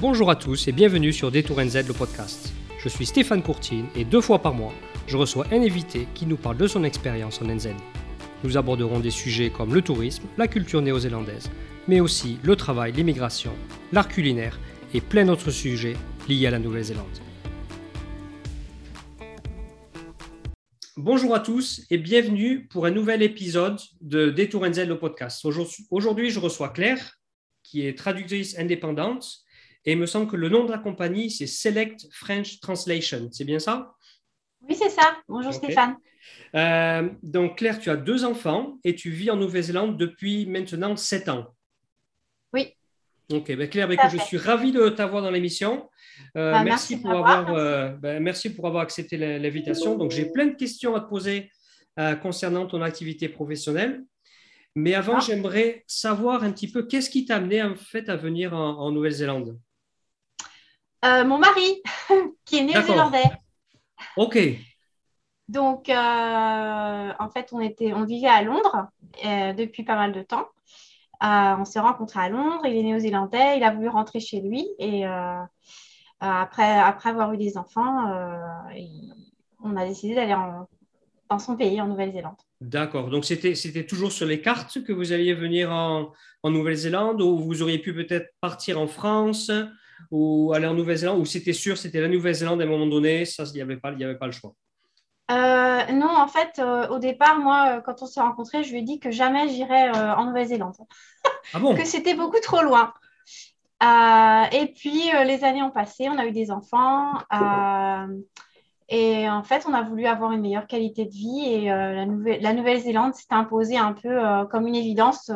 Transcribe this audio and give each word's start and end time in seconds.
Bonjour 0.00 0.30
à 0.30 0.36
tous 0.36 0.66
et 0.66 0.72
bienvenue 0.72 1.12
sur 1.12 1.30
Détour 1.30 1.60
NZ, 1.60 1.86
le 1.86 1.92
podcast. 1.92 2.54
Je 2.82 2.88
suis 2.88 3.04
Stéphane 3.04 3.42
Courtine 3.42 3.84
et 3.94 4.06
deux 4.06 4.22
fois 4.22 4.38
par 4.38 4.54
mois, 4.54 4.72
je 5.06 5.18
reçois 5.18 5.44
un 5.52 5.60
invité 5.60 6.08
qui 6.14 6.24
nous 6.24 6.38
parle 6.38 6.56
de 6.56 6.66
son 6.66 6.84
expérience 6.84 7.42
en 7.42 7.44
NZ. 7.44 7.68
Nous 8.42 8.56
aborderons 8.56 9.00
des 9.00 9.10
sujets 9.10 9.50
comme 9.50 9.74
le 9.74 9.82
tourisme, 9.82 10.22
la 10.38 10.48
culture 10.48 10.80
néo-zélandaise, 10.80 11.50
mais 11.86 12.00
aussi 12.00 12.38
le 12.42 12.56
travail, 12.56 12.92
l'immigration, 12.92 13.52
l'art 13.92 14.08
culinaire 14.08 14.58
et 14.94 15.02
plein 15.02 15.26
d'autres 15.26 15.50
sujets 15.50 15.96
liés 16.30 16.46
à 16.46 16.50
la 16.50 16.60
Nouvelle-Zélande. 16.60 17.18
Bonjour 20.96 21.34
à 21.34 21.40
tous 21.40 21.82
et 21.90 21.98
bienvenue 21.98 22.66
pour 22.68 22.86
un 22.86 22.90
nouvel 22.90 23.22
épisode 23.22 23.78
de 24.00 24.30
Détour 24.30 24.66
NZ, 24.66 24.86
le 24.86 24.98
podcast. 24.98 25.46
Aujourd'hui, 25.90 26.30
je 26.30 26.40
reçois 26.40 26.70
Claire, 26.70 27.18
qui 27.62 27.86
est 27.86 27.98
traductrice 27.98 28.58
indépendante 28.58 29.44
et 29.84 29.92
il 29.92 29.98
me 29.98 30.06
semble 30.06 30.30
que 30.30 30.36
le 30.36 30.48
nom 30.48 30.64
de 30.64 30.70
la 30.70 30.78
compagnie, 30.78 31.30
c'est 31.30 31.46
Select 31.46 32.06
French 32.12 32.60
Translation. 32.60 33.28
C'est 33.32 33.44
bien 33.44 33.58
ça? 33.58 33.94
Oui, 34.68 34.74
c'est 34.74 34.90
ça. 34.90 35.16
Bonjour 35.26 35.54
Stéphane. 35.54 35.96
Euh, 36.54 37.08
donc 37.22 37.58
Claire, 37.58 37.78
tu 37.78 37.88
as 37.88 37.96
deux 37.96 38.24
enfants 38.24 38.78
et 38.84 38.94
tu 38.94 39.10
vis 39.10 39.30
en 39.30 39.36
Nouvelle-Zélande 39.36 39.96
depuis 39.96 40.46
maintenant 40.46 40.96
sept 40.96 41.28
ans. 41.28 41.54
Oui. 42.52 42.74
Ok, 43.32 43.56
ben 43.56 43.68
Claire, 43.68 43.88
ben 43.88 43.98
je 44.10 44.18
suis 44.18 44.36
ravi 44.36 44.72
de 44.72 44.88
t'avoir 44.90 45.22
dans 45.22 45.30
l'émission. 45.30 45.88
Euh, 46.36 46.62
merci, 46.62 47.00
pour 47.00 47.12
avoir, 47.12 47.54
euh, 47.54 47.90
ben, 47.90 48.22
merci 48.22 48.52
pour 48.52 48.66
avoir 48.66 48.82
accepté 48.82 49.16
l'invitation. 49.16 49.96
Donc 49.96 50.10
j'ai 50.10 50.26
plein 50.26 50.46
de 50.46 50.56
questions 50.56 50.94
à 50.94 51.00
te 51.00 51.08
poser 51.08 51.50
concernant 52.22 52.66
ton 52.66 52.80
activité 52.80 53.28
professionnelle. 53.28 54.02
Mais 54.74 54.94
avant, 54.94 55.16
ah. 55.16 55.20
j'aimerais 55.20 55.84
savoir 55.86 56.44
un 56.44 56.52
petit 56.52 56.70
peu 56.70 56.86
qu'est-ce 56.86 57.10
qui 57.10 57.26
t'a 57.26 57.36
amené 57.36 57.62
en 57.62 57.74
fait 57.74 58.08
à 58.08 58.16
venir 58.16 58.54
en 58.54 58.90
Nouvelle-Zélande? 58.90 59.58
Euh, 61.04 61.24
mon 61.24 61.38
mari, 61.38 61.82
qui 62.44 62.58
est 62.58 62.64
néo-zélandais. 62.64 63.30
Ok. 64.16 64.38
Donc, 65.48 65.88
euh, 65.88 67.12
en 67.18 67.30
fait, 67.30 67.48
on, 67.52 67.60
était, 67.60 67.92
on 67.92 68.04
vivait 68.04 68.28
à 68.28 68.42
Londres 68.42 68.88
euh, 69.24 69.52
depuis 69.52 69.82
pas 69.82 69.96
mal 69.96 70.12
de 70.12 70.22
temps. 70.22 70.46
on 71.20 71.64
s'est 71.64 71.80
rencontrés 71.80 72.20
à 72.20 72.28
Londres, 72.28 72.64
il 72.66 72.76
est 72.76 72.82
néo-zélandais, 72.82 73.56
il 73.56 73.64
a 73.64 73.72
voulu 73.72 73.88
rentrer 73.88 74.20
chez 74.20 74.40
lui 74.40 74.68
et 74.78 75.04
après, 76.20 76.78
après 76.78 77.10
avoir 77.10 77.32
eu 77.32 77.36
des 77.36 77.56
enfants, 77.56 78.06
on 79.64 79.76
a 79.76 79.86
décidé 79.86 80.14
d'aller 80.14 80.36
dans 81.28 81.38
son 81.38 81.56
pays, 81.56 81.80
en 81.80 81.86
Nouvelle-Zélande. 81.86 82.36
D'accord. 82.60 83.08
Donc, 83.08 83.24
c'était, 83.24 83.54
c'était 83.54 83.86
toujours 83.86 84.12
sur 84.12 84.26
les 84.26 84.40
cartes 84.42 84.84
que 84.84 84.92
vous 84.92 85.12
alliez 85.12 85.32
venir 85.32 85.72
en, 85.72 86.12
en 86.42 86.50
Nouvelle-Zélande 86.50 87.22
ou 87.22 87.38
vous 87.38 87.62
auriez 87.62 87.78
pu 87.78 87.94
peut-être 87.94 88.34
partir 88.40 88.80
en 88.80 88.86
France? 88.86 89.50
Ou 90.10 90.52
aller 90.54 90.66
en 90.66 90.74
Nouvelle-Zélande, 90.74 91.20
ou 91.20 91.24
c'était 91.24 91.52
sûr, 91.52 91.76
c'était 91.78 92.00
la 92.00 92.08
Nouvelle-Zélande 92.08 92.60
à 92.60 92.64
un 92.64 92.68
moment 92.68 92.86
donné, 92.86 93.24
ça, 93.24 93.44
il 93.46 93.52
n'y 93.54 93.60
avait, 93.62 93.76
pas, 93.76 93.88
avait 93.88 94.18
pas 94.18 94.26
le 94.26 94.32
choix 94.32 94.52
euh, 95.30 95.92
non, 95.92 96.10
en 96.10 96.26
fait, 96.26 96.58
euh, 96.58 96.88
au 96.88 96.98
départ, 96.98 97.38
moi, 97.38 97.76
euh, 97.76 97.80
quand 97.80 98.02
on 98.02 98.06
s'est 98.06 98.20
rencontrés, 98.20 98.64
je 98.64 98.72
lui 98.72 98.80
ai 98.80 98.82
dit 98.82 98.98
que 98.98 99.10
jamais 99.10 99.48
j'irais 99.48 99.90
en 99.90 100.24
Nouvelle-Zélande. 100.24 100.74
Ah 101.54 101.60
bon? 101.60 101.74
Que 101.74 101.84
c'était 101.84 102.14
beaucoup 102.14 102.40
trop 102.42 102.62
loin. 102.62 102.92
et 103.80 104.72
puis, 104.74 105.10
les 105.24 105.44
années 105.44 105.62
ont 105.62 105.70
passé, 105.70 106.08
on 106.08 106.18
a 106.18 106.26
eu 106.26 106.32
des 106.32 106.50
enfants. 106.50 107.12
et 108.88 109.28
en 109.30 109.44
fait, 109.44 109.66
on 109.68 109.74
a 109.74 109.82
voulu 109.82 110.06
avoir 110.06 110.32
une 110.32 110.40
meilleure 110.40 110.66
qualité 110.66 111.04
de 111.04 111.12
vie. 111.12 111.44
Et 111.46 111.64
la, 111.66 112.06
Nouvelle- 112.06 112.42
la 112.42 112.52
Nouvelle-Zélande 112.52 113.14
s'est 113.14 113.26
imposée 113.30 113.78
un 113.78 113.92
peu 113.92 114.18
comme 114.50 114.66
une 114.66 114.74
évidence 114.74 115.30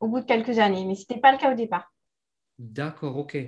au 0.00 0.08
bout 0.08 0.20
de 0.20 0.24
quelques 0.26 0.58
années. 0.58 0.86
Mais 0.86 0.94
ce 0.94 1.00
n'était 1.02 1.20
pas 1.20 1.32
le 1.32 1.38
cas 1.38 1.52
au 1.52 1.56
départ. 1.56 1.89
D'accord, 2.60 3.16
ok. 3.16 3.38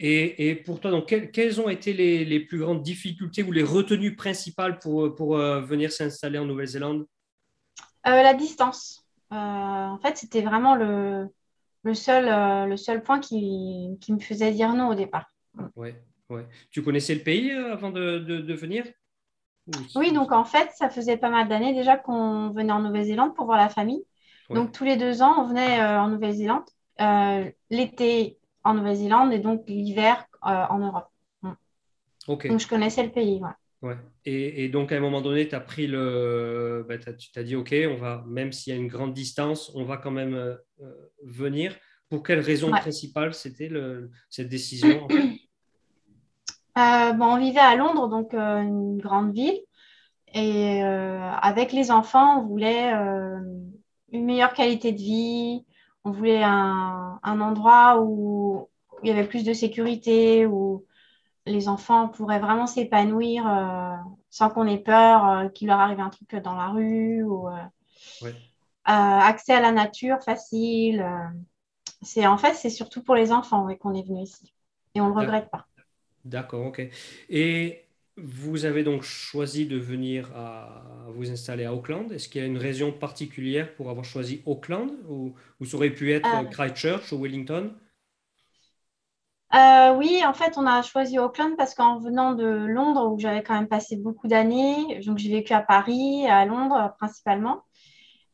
Et, 0.00 0.62
pour 0.66 0.80
toi, 0.80 0.90
donc, 0.90 1.06
quelles, 1.06 1.60
ont 1.60 1.68
été 1.68 1.92
les, 1.92 2.40
plus 2.40 2.58
grandes 2.58 2.82
difficultés 2.82 3.44
ou 3.44 3.52
les 3.52 3.62
retenues 3.62 4.16
principales 4.16 4.80
pour, 4.80 5.14
pour 5.14 5.36
euh, 5.36 5.60
venir 5.60 5.92
s'installer 5.92 6.36
en 6.40 6.46
Nouvelle-Zélande? 6.46 7.06
Euh, 8.08 8.22
La 8.22 8.34
distance. 8.34 9.06
Euh, 9.32 9.36
en 9.36 9.98
fait, 9.98 10.16
c'était 10.16 10.42
vraiment 10.42 10.74
le, 10.74 11.28
le, 11.84 11.94
seul, 11.94 12.68
le 12.68 12.76
seul 12.76 13.04
point 13.04 13.20
qui, 13.20 13.96
me 14.08 14.18
faisait 14.18 14.50
dire 14.50 14.74
non 14.74 14.88
au 14.88 14.96
départ. 14.96 15.30
Ouais, 15.76 16.02
ouais. 16.28 16.48
Tu 16.70 16.82
connaissais 16.82 17.14
le 17.14 17.22
pays 17.22 17.52
avant 17.52 17.92
de, 17.92 18.18
de, 18.18 18.54
venir? 18.54 18.84
Oui, 19.94 20.10
donc 20.10 20.32
en 20.32 20.44
fait, 20.44 20.70
ça 20.74 20.90
faisait 20.90 21.16
pas 21.16 21.30
mal 21.30 21.46
d'années 21.46 21.72
déjà 21.72 21.96
qu'on 21.96 22.50
venait 22.50 22.72
en 22.72 22.80
Nouvelle-Zélande 22.80 23.36
pour 23.36 23.46
voir 23.46 23.58
la 23.58 23.68
famille. 23.68 24.04
Donc 24.50 24.72
tous 24.72 24.84
les 24.84 24.96
deux 24.96 25.22
ans, 25.22 25.34
on 25.38 25.46
venait 25.46 25.80
en 25.80 26.08
Nouvelle-Zélande. 26.08 26.64
L'été, 27.70 28.38
en 28.66 28.74
Nouvelle-Zélande 28.74 29.32
et 29.32 29.38
donc 29.38 29.64
l'hiver 29.68 30.26
euh, 30.44 30.64
en 30.68 30.78
Europe. 30.78 31.08
Mm. 31.42 31.52
Donc 32.26 32.60
je 32.60 32.68
connaissais 32.68 33.04
le 33.04 33.10
pays. 33.10 33.40
Ouais. 33.82 33.96
Et, 34.24 34.68
donc 34.68 34.90
à 34.90 34.96
un 34.96 35.00
moment 35.00 35.20
donné, 35.20 35.48
tu 35.48 35.54
as 35.54 35.60
pris 35.60 35.86
le. 35.86 36.84
Bah, 36.88 36.98
tu 36.98 37.30
t'as 37.30 37.44
dit, 37.44 37.54
OK, 37.54 37.74
on 37.88 37.96
va, 37.96 38.24
même 38.26 38.52
s'il 38.52 38.74
y 38.74 38.76
a 38.76 38.80
une 38.80 38.88
grande 38.88 39.14
distance, 39.14 39.70
on 39.74 39.84
va 39.84 39.96
quand 39.96 40.10
même 40.10 40.34
euh, 40.34 40.56
euh, 40.82 41.10
venir. 41.24 41.74
Pour 42.08 42.22
quelle 42.22 42.40
raison 42.40 42.70
principale 42.70 43.34
c'était 43.34 43.68
cette 44.30 44.48
décision 44.48 45.08
bon, 46.76 47.24
On 47.24 47.38
vivait 47.38 47.58
à 47.58 47.74
Londres, 47.74 48.08
donc 48.08 48.32
une 48.32 48.98
grande 48.98 49.32
ville. 49.32 49.58
Et 50.32 50.82
avec 50.82 51.72
les 51.72 51.90
enfants, 51.90 52.40
on 52.40 52.46
voulait 52.46 52.92
une 54.12 54.24
meilleure 54.24 54.52
qualité 54.52 54.92
de 54.92 54.98
vie, 54.98 55.64
on 56.06 56.12
voulait 56.12 56.44
un, 56.44 57.18
endroit 57.24 58.00
où 58.00 58.68
il 59.02 59.08
y 59.08 59.12
avait 59.12 59.26
plus 59.26 59.42
de 59.42 59.52
sécurité, 59.52 60.46
où 60.46 60.86
les 61.46 61.68
enfants 61.68 62.08
pourraient 62.08 62.38
vraiment 62.38 62.68
s'épanouir 62.68 63.44
euh, 63.44 63.96
sans 64.30 64.48
qu'on 64.48 64.68
ait 64.68 64.78
peur 64.78 65.28
euh, 65.28 65.48
qu'il 65.48 65.66
leur 65.66 65.80
arrive 65.80 65.98
un 65.98 66.10
truc 66.10 66.36
dans 66.36 66.54
la 66.54 66.68
rue 66.68 67.24
ou 67.24 67.48
euh, 67.48 68.28
accès 68.84 69.52
à 69.52 69.60
la 69.60 69.72
nature 69.72 70.22
facile. 70.22 71.04
c'est 72.02 72.26
en 72.26 72.38
fait 72.38 72.54
c'est 72.54 72.70
surtout 72.70 73.02
pour 73.02 73.16
les 73.16 73.32
enfants 73.32 73.66
qu'on 73.74 73.94
est 73.94 74.06
venu 74.06 74.22
ici 74.22 74.54
et 74.94 75.00
on 75.00 75.08
le 75.08 75.14
regrette 75.14 75.50
pas. 75.50 75.66
D'accord, 76.24 76.66
ok. 76.66 76.88
Et 77.30 77.85
vous 78.16 78.64
avez 78.64 78.82
donc 78.82 79.02
choisi 79.02 79.66
de 79.66 79.76
venir 79.76 80.30
à, 80.34 80.82
vous 81.08 81.30
installer 81.30 81.64
à 81.64 81.74
Auckland. 81.74 82.10
Est-ce 82.12 82.28
qu'il 82.28 82.40
y 82.40 82.44
a 82.44 82.46
une 82.46 82.56
raison 82.56 82.90
particulière 82.92 83.74
pour 83.74 83.90
avoir 83.90 84.04
choisi 84.04 84.42
Auckland 84.46 84.90
ou, 85.08 85.34
ça 85.64 85.76
aurait 85.76 85.90
pu 85.90 86.12
être 86.12 86.28
euh. 86.34 86.44
Christchurch 86.44 87.12
ou 87.12 87.20
Wellington? 87.20 87.72
Euh, 89.54 89.94
Oui, 89.94 90.22
en 90.26 90.32
fait, 90.32 90.56
on 90.56 90.66
a 90.66 90.82
choisi 90.82 91.18
Auckland 91.18 91.56
parce 91.56 91.74
qu'en 91.74 91.98
venant 91.98 92.32
de 92.34 92.46
Londres, 92.46 93.12
où 93.12 93.18
j'avais 93.18 93.42
quand 93.42 93.54
même 93.54 93.68
passé 93.68 93.96
beaucoup 93.96 94.28
d'années, 94.28 95.00
donc 95.04 95.18
j'ai 95.18 95.30
vécu 95.30 95.52
à 95.52 95.60
Paris, 95.60 96.26
à 96.26 96.46
Londres 96.46 96.94
principalement, 96.98 97.64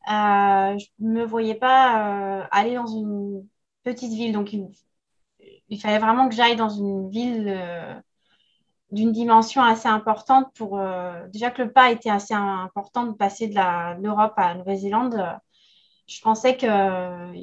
euh, 0.09 0.77
je 0.77 0.85
ne 0.99 1.11
me 1.11 1.25
voyais 1.25 1.55
pas 1.55 2.47
aller 2.51 2.75
dans 2.75 2.87
une 2.87 3.45
petite 3.83 4.13
ville. 4.13 4.31
Donc, 4.31 4.53
il, 4.53 4.67
il 5.69 5.79
fallait 5.79 5.99
vraiment 5.99 6.29
que 6.29 6.35
j'aille 6.35 6.55
dans 6.55 6.69
une 6.69 7.09
ville 7.09 8.01
d'une 8.93 9.11
dimension 9.11 9.63
assez 9.63 9.87
importante 9.87 10.53
pour 10.55 10.79
euh, 10.79 11.27
déjà 11.29 11.49
que 11.49 11.63
le 11.63 11.71
pas 11.71 11.91
était 11.91 12.11
assez 12.11 12.33
important 12.35 13.07
de 13.07 13.13
passer 13.13 13.47
de 13.47 14.01
l'Europe 14.01 14.33
à 14.37 14.49
la 14.49 14.55
Nouvelle-Zélande. 14.59 15.19
je 16.07 16.21
pensais 16.21 16.55
qu'il 16.55 16.69
euh, 16.69 17.33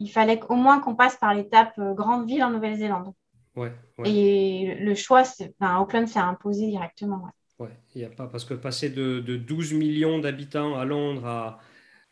il 0.00 0.10
fallait 0.10 0.40
au 0.48 0.54
moins 0.54 0.80
qu'on 0.80 0.96
passe 0.96 1.16
par 1.16 1.34
l'étape 1.34 1.74
euh, 1.78 1.92
grande 1.92 2.26
ville 2.26 2.42
en 2.42 2.50
Nouvelle-Zélande. 2.50 3.12
Ouais, 3.54 3.72
Et 4.04 4.76
le 4.80 4.94
choix, 4.94 5.22
enfin, 5.60 5.78
Auckland 5.78 6.08
s'est 6.08 6.18
imposé 6.18 6.66
directement. 6.68 7.28
Ouais. 7.58 7.70
il 7.94 7.98
n'y 8.00 8.04
a 8.04 8.10
pas 8.10 8.26
parce 8.26 8.44
que 8.44 8.54
passer 8.54 8.90
de, 8.90 9.20
de 9.20 9.36
12 9.36 9.74
millions 9.74 10.18
d'habitants 10.18 10.76
à 10.76 10.84
Londres 10.84 11.26
à, 11.26 11.60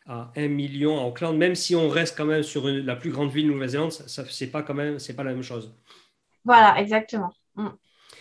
à 0.05 0.31
1 0.37 0.47
million 0.47 1.01
à 1.01 1.05
Auckland, 1.05 1.35
même 1.35 1.55
si 1.55 1.75
on 1.75 1.89
reste 1.89 2.15
quand 2.15 2.25
même 2.25 2.43
sur 2.43 2.67
la 2.67 2.95
plus 2.95 3.11
grande 3.11 3.31
ville 3.31 3.47
de 3.47 3.53
Nouvelle-Zélande, 3.53 3.91
ça, 3.91 4.23
c'est 4.29 4.51
pas 4.51 4.61
quand 4.61 4.75
même 4.75 4.99
c'est 4.99 5.15
pas 5.15 5.23
la 5.23 5.33
même 5.33 5.43
chose. 5.43 5.73
Voilà, 6.45 6.79
exactement. 6.79 7.31
Mm 7.55 7.69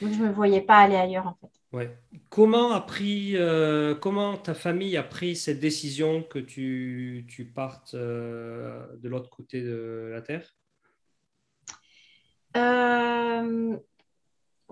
je 0.01 0.07
ne 0.07 0.29
me 0.29 0.33
voyais 0.33 0.61
pas 0.61 0.79
aller 0.79 0.97
ailleurs 0.97 1.27
en 1.27 1.37
fait. 1.41 1.51
Ouais. 1.73 1.97
Comment, 2.29 2.73
a 2.73 2.81
pris, 2.81 3.37
euh, 3.37 3.95
comment 3.95 4.37
ta 4.37 4.55
famille 4.55 4.97
a 4.97 5.03
pris 5.03 5.37
cette 5.37 5.61
décision 5.61 6.23
que 6.23 6.39
tu, 6.39 7.27
tu 7.29 7.45
partes 7.45 7.95
euh, 7.95 8.87
de 9.03 9.09
l'autre 9.09 9.31
côté 9.31 9.63
de 9.63 10.11
la 10.13 10.23
Terre? 10.23 10.55
Euh, 12.57 13.77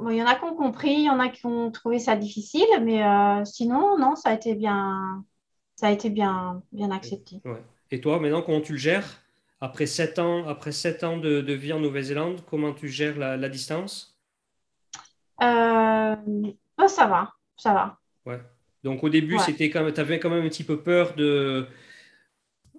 Il 0.08 0.16
y 0.16 0.22
en 0.22 0.26
a 0.26 0.34
qui 0.34 0.44
ont 0.44 0.54
compris, 0.54 0.92
il 0.92 1.04
y 1.04 1.10
en 1.10 1.20
a 1.20 1.28
qui 1.28 1.44
ont 1.46 1.70
trouvé 1.70 1.98
ça 1.98 2.16
difficile, 2.16 2.66
mais 2.82 3.02
sinon, 3.44 3.98
non, 3.98 4.16
ça 4.16 4.30
a 4.30 4.34
été 4.34 4.54
bien, 4.54 5.24
ça 5.76 5.88
a 5.88 5.90
été 5.90 6.08
bien, 6.08 6.62
bien 6.72 6.90
accepté. 6.90 7.40
Ouais. 7.44 7.62
Et 7.90 8.00
toi, 8.00 8.18
maintenant, 8.18 8.42
comment 8.42 8.62
tu 8.62 8.72
le 8.72 8.78
gères? 8.78 9.22
Après 9.60 9.84
sept 9.84 10.18
ans, 10.18 10.46
après 10.48 10.72
sept 10.72 11.04
ans 11.04 11.18
de, 11.18 11.42
de 11.42 11.52
vie 11.52 11.74
en 11.74 11.80
Nouvelle-Zélande, 11.80 12.40
comment 12.48 12.72
tu 12.72 12.88
gères 12.88 13.18
la, 13.18 13.36
la 13.36 13.48
distance? 13.50 14.09
Euh, 15.42 16.16
oh, 16.78 16.88
ça 16.88 17.06
va, 17.06 17.32
ça 17.56 17.72
va. 17.72 17.98
Ouais. 18.26 18.40
Donc 18.82 19.04
au 19.04 19.08
début, 19.08 19.38
c'était 19.38 19.70
quand 19.70 19.90
tu 19.92 20.00
avais 20.00 20.18
quand 20.18 20.30
même 20.30 20.44
un 20.44 20.48
petit 20.48 20.64
peu 20.64 20.80
peur 20.80 21.14
de, 21.14 21.66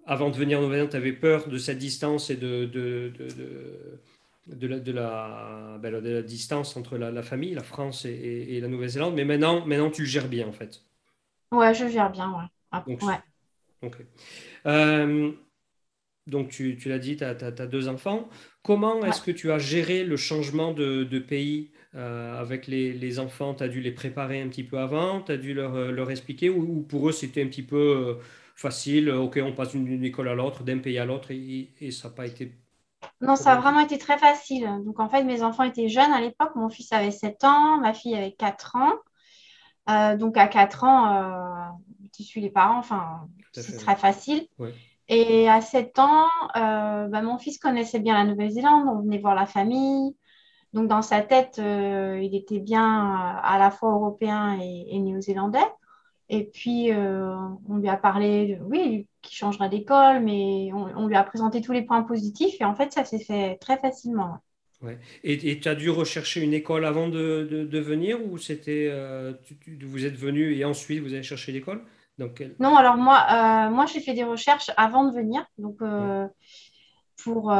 avant 0.05 0.29
de 0.29 0.35
venir 0.35 0.59
en 0.59 0.63
Nouvelle-Zélande, 0.63 0.91
tu 0.91 0.97
avais 0.97 1.13
peur 1.13 1.47
de 1.47 1.57
cette 1.57 1.77
distance 1.77 2.29
et 2.29 2.35
de, 2.35 2.65
de, 2.65 3.13
de 4.47 4.67
la, 4.67 4.79
de 4.79 4.91
la, 4.91 5.77
ben, 5.79 6.01
de 6.01 6.09
la 6.09 6.21
distance 6.21 6.75
entre 6.75 6.97
la, 6.97 7.21
famille, 7.21 7.53
la 7.53 7.63
France 7.63 8.05
et, 8.05 8.59
la 8.61 8.67
Nouvelle-Zélande. 8.67 9.13
Mais 9.15 9.25
maintenant, 9.25 9.65
maintenant, 9.65 9.91
tu 9.91 10.01
le 10.01 10.07
gères 10.07 10.27
bien, 10.27 10.47
en 10.47 10.51
fait. 10.51 10.81
Ouais, 11.51 11.73
je 11.73 11.87
gère 11.87 12.11
bien, 12.11 12.31
ouais. 12.31 12.45
Ah, 12.71 12.83
donc, 12.87 13.95
euh, 14.65 15.31
donc, 16.27 16.49
tu, 16.49 16.77
tu 16.77 16.89
l'as 16.89 16.99
dit, 16.99 17.17
tu 17.17 17.23
as, 17.23 17.33
deux 17.33 17.87
enfants. 17.87 18.29
Comment 18.63 19.03
est-ce 19.05 19.21
que 19.21 19.31
tu 19.31 19.51
as 19.51 19.57
géré 19.57 20.03
le 20.03 20.17
changement 20.17 20.73
de, 20.73 21.03
de 21.03 21.19
pays 21.19 21.71
euh, 21.95 22.39
avec 22.39 22.67
les, 22.67 22.93
les 22.93 23.19
enfants? 23.19 23.53
Tu 23.53 23.63
as 23.63 23.67
dû 23.67 23.81
les 23.81 23.91
préparer 23.91 24.41
un 24.41 24.47
petit 24.47 24.63
peu 24.63 24.77
avant? 24.79 25.21
Tu 25.21 25.31
as 25.31 25.37
dû 25.37 25.53
leur, 25.53 25.91
leur 25.91 26.11
expliquer? 26.11 26.49
Ou, 26.49 26.81
pour 26.83 27.09
eux, 27.09 27.11
c'était 27.11 27.43
un 27.43 27.47
petit 27.47 27.63
peu 27.63 28.17
facile 28.55 29.09
Ok, 29.09 29.39
on 29.43 29.53
passe 29.53 29.71
d'une 29.71 30.03
école 30.03 30.29
à 30.29 30.35
l'autre, 30.35 30.63
d'un 30.63 30.77
pays 30.77 30.99
à 30.99 31.05
l'autre 31.05 31.31
et, 31.31 31.73
et 31.79 31.91
ça 31.91 32.09
n'a 32.09 32.13
pas 32.13 32.27
été 32.27 32.51
non, 33.21 33.35
ça 33.35 33.53
a 33.53 33.55
vraiment 33.55 33.79
été 33.79 33.97
très 33.97 34.17
facile. 34.17 34.69
Donc, 34.85 34.99
en 34.99 35.09
fait, 35.09 35.23
mes 35.23 35.43
enfants 35.43 35.63
étaient 35.63 35.89
jeunes 35.89 36.11
à 36.11 36.21
l'époque. 36.21 36.55
Mon 36.55 36.69
fils 36.69 36.91
avait 36.91 37.11
7 37.11 37.43
ans, 37.43 37.77
ma 37.79 37.93
fille 37.93 38.15
avait 38.15 38.33
4 38.33 38.75
ans. 38.75 38.93
Euh, 39.89 40.17
donc, 40.17 40.37
à 40.37 40.47
4 40.47 40.83
ans, 40.83 41.15
euh, 41.15 41.69
tu 42.13 42.23
suis 42.23 42.41
les 42.41 42.49
parents. 42.49 42.79
Enfin, 42.79 43.27
c'est 43.53 43.77
très 43.77 43.95
facile. 43.95 44.47
Et 45.11 45.47
à 45.47 45.61
7 45.61 45.99
ans, 45.99 46.25
euh, 46.55 47.07
bah, 47.07 47.21
mon 47.21 47.37
fils 47.37 47.59
connaissait 47.59 47.99
bien 47.99 48.15
la 48.15 48.23
Nouvelle-Zélande. 48.23 48.87
On 48.87 49.01
venait 49.01 49.19
voir 49.19 49.35
la 49.35 49.45
famille. 49.45 50.15
Donc, 50.73 50.87
dans 50.87 51.03
sa 51.03 51.21
tête, 51.21 51.57
il 51.59 52.33
était 52.33 52.59
bien 52.59 53.37
à 53.43 53.59
la 53.59 53.71
fois 53.71 53.91
européen 53.91 54.57
et 54.59 54.97
néo-zélandais. 54.99 55.59
Et 56.33 56.45
puis, 56.45 56.93
euh, 56.93 57.35
on 57.67 57.75
lui 57.75 57.89
a 57.89 57.97
parlé, 57.97 58.57
oui, 58.63 59.05
qu'il 59.21 59.35
changerait 59.35 59.67
d'école, 59.67 60.21
mais 60.23 60.71
on, 60.73 61.05
lui 61.07 61.15
a 61.15 61.23
présenté 61.25 61.59
tous 61.59 61.73
les 61.73 61.81
points 61.81 62.03
positifs. 62.03 62.55
Et 62.61 62.63
en 62.63 62.73
fait, 62.73 62.93
ça 62.93 63.03
s'est 63.03 63.19
fait 63.19 63.57
très 63.57 63.77
facilement. 63.77 64.37
Ouais. 64.81 64.97
Et 65.25 65.59
tu 65.59 65.67
as 65.67 65.75
dû 65.75 65.89
rechercher 65.89 66.41
une 66.41 66.53
école 66.53 66.85
avant 66.85 67.09
de, 67.09 67.67
venir 67.79 68.25
ou 68.25 68.37
c'était 68.37 68.87
euh, 68.89 69.33
vous 69.81 70.05
êtes 70.05 70.15
venu 70.15 70.55
et 70.55 70.63
ensuite 70.63 71.03
vous 71.03 71.13
avez 71.13 71.21
cherché 71.21 71.51
l'école? 71.51 71.83
Non, 72.59 72.75
alors 72.75 72.97
moi, 72.97 73.25
euh, 73.31 73.69
moi 73.69 73.85
j'ai 73.85 73.99
fait 73.99 74.13
des 74.13 74.23
recherches 74.23 74.71
avant 74.77 75.05
de 75.05 75.15
venir. 75.15 75.45
Donc, 75.57 75.79
pour. 77.23 77.51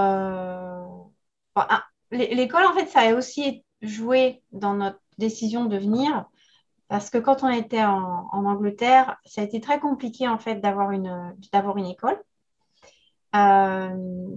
l'école, 2.12 2.66
en 2.66 2.74
fait, 2.74 2.88
ça 2.88 3.02
a 3.02 3.14
aussi 3.14 3.64
joué 3.82 4.44
dans 4.52 4.76
notre 4.76 5.00
décision 5.18 5.66
de 5.66 5.78
venir 5.78 6.26
parce 6.92 7.10
que 7.10 7.18
quand 7.18 7.44
on 7.44 7.50
était 7.50 7.86
en, 7.86 8.28
Angleterre, 8.34 9.16
ça 9.24 9.40
a 9.40 9.44
été 9.46 9.62
très 9.62 9.80
compliqué 9.80 10.28
en 10.28 10.38
fait 10.38 10.56
d'avoir 10.56 10.92
une, 10.92 11.34
une 11.54 11.86
école. 11.86 12.22
Euh, 13.34 14.36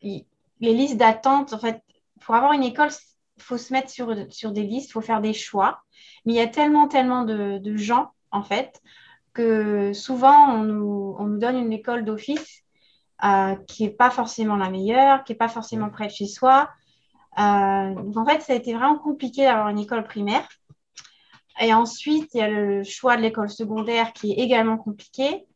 les 0.00 0.24
listes 0.60 0.96
d'attente, 0.96 1.52
en 1.52 1.58
fait, 1.58 1.82
pour 2.20 2.36
avoir 2.36 2.52
une 2.52 2.62
école, 2.62 2.90
il 3.36 3.42
faut 3.42 3.58
se 3.58 3.72
mettre 3.72 3.90
sur, 3.90 4.14
sur 4.30 4.52
des 4.52 4.62
listes, 4.62 4.90
il 4.90 4.92
faut 4.92 5.00
faire 5.00 5.20
des 5.20 5.34
choix. 5.34 5.82
Mais 6.24 6.34
il 6.34 6.36
y 6.36 6.40
a 6.40 6.46
tellement, 6.46 6.86
tellement 6.86 7.24
de, 7.24 7.76
gens, 7.76 8.12
en 8.30 8.44
fait, 8.44 8.80
que 9.38 9.92
souvent, 9.92 10.52
on 10.52 10.64
nous, 10.64 11.14
on 11.16 11.26
nous 11.26 11.38
donne 11.38 11.56
une 11.56 11.72
école 11.72 12.04
d'office 12.04 12.64
euh, 13.24 13.54
qui 13.68 13.84
n'est 13.84 13.90
pas 13.90 14.10
forcément 14.10 14.56
la 14.56 14.68
meilleure, 14.68 15.22
qui 15.22 15.32
n'est 15.32 15.38
pas 15.38 15.48
forcément 15.48 15.90
près 15.90 16.08
de 16.08 16.12
chez 16.12 16.26
soi. 16.26 16.68
Euh, 17.38 17.94
donc, 17.94 18.16
en 18.16 18.26
fait, 18.26 18.40
ça 18.40 18.52
a 18.52 18.56
été 18.56 18.74
vraiment 18.74 18.98
compliqué 18.98 19.44
d'avoir 19.44 19.68
une 19.68 19.78
école 19.78 20.02
primaire. 20.02 20.48
Et 21.60 21.72
ensuite, 21.72 22.34
il 22.34 22.38
y 22.38 22.40
a 22.40 22.48
le 22.48 22.82
choix 22.82 23.16
de 23.16 23.22
l'école 23.22 23.48
secondaire 23.48 24.12
qui 24.12 24.32
est 24.32 24.38
également 24.38 24.76
compliqué. 24.76 25.46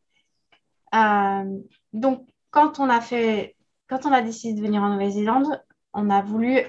Euh, 0.95 1.59
donc, 1.91 2.25
quand 2.51 2.79
on 2.79 2.89
a 2.89 3.01
fait, 3.01 3.57
quand 3.87 4.05
on 4.05 4.13
a 4.13 4.21
décidé 4.21 4.53
de 4.53 4.65
venir 4.65 4.81
en 4.81 4.93
Nouvelle-Zélande, 4.93 5.61
on 5.93 6.09
a 6.09 6.21
voulu 6.21 6.61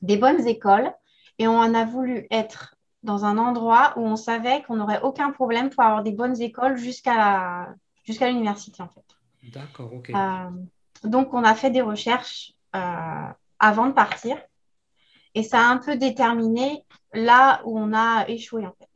des 0.00 0.16
bonnes 0.16 0.46
écoles 0.46 0.92
et 1.38 1.48
on 1.48 1.74
a 1.74 1.84
voulu 1.84 2.26
être 2.30 2.71
dans 3.02 3.24
un 3.24 3.38
endroit 3.38 3.94
où 3.96 4.02
on 4.02 4.16
savait 4.16 4.62
qu'on 4.62 4.76
n'aurait 4.76 5.00
aucun 5.02 5.30
problème 5.30 5.70
pour 5.70 5.82
avoir 5.82 6.02
des 6.02 6.12
bonnes 6.12 6.40
écoles 6.40 6.76
jusqu'à 6.76 7.74
jusqu'à 8.04 8.28
l'université 8.28 8.82
en 8.82 8.88
fait. 8.88 9.04
D'accord, 9.52 9.92
ok. 9.92 10.10
Euh, 10.10 11.08
donc 11.08 11.34
on 11.34 11.44
a 11.44 11.54
fait 11.54 11.70
des 11.70 11.82
recherches 11.82 12.52
avant 12.72 13.86
de 13.86 13.92
partir 13.92 14.38
et 15.34 15.42
ça 15.42 15.60
a 15.60 15.70
un 15.70 15.78
peu 15.78 15.96
déterminé 15.96 16.84
là 17.12 17.60
où 17.64 17.78
on 17.78 17.92
a 17.92 18.28
échoué 18.28 18.66
en 18.66 18.72
fait. 18.78 18.88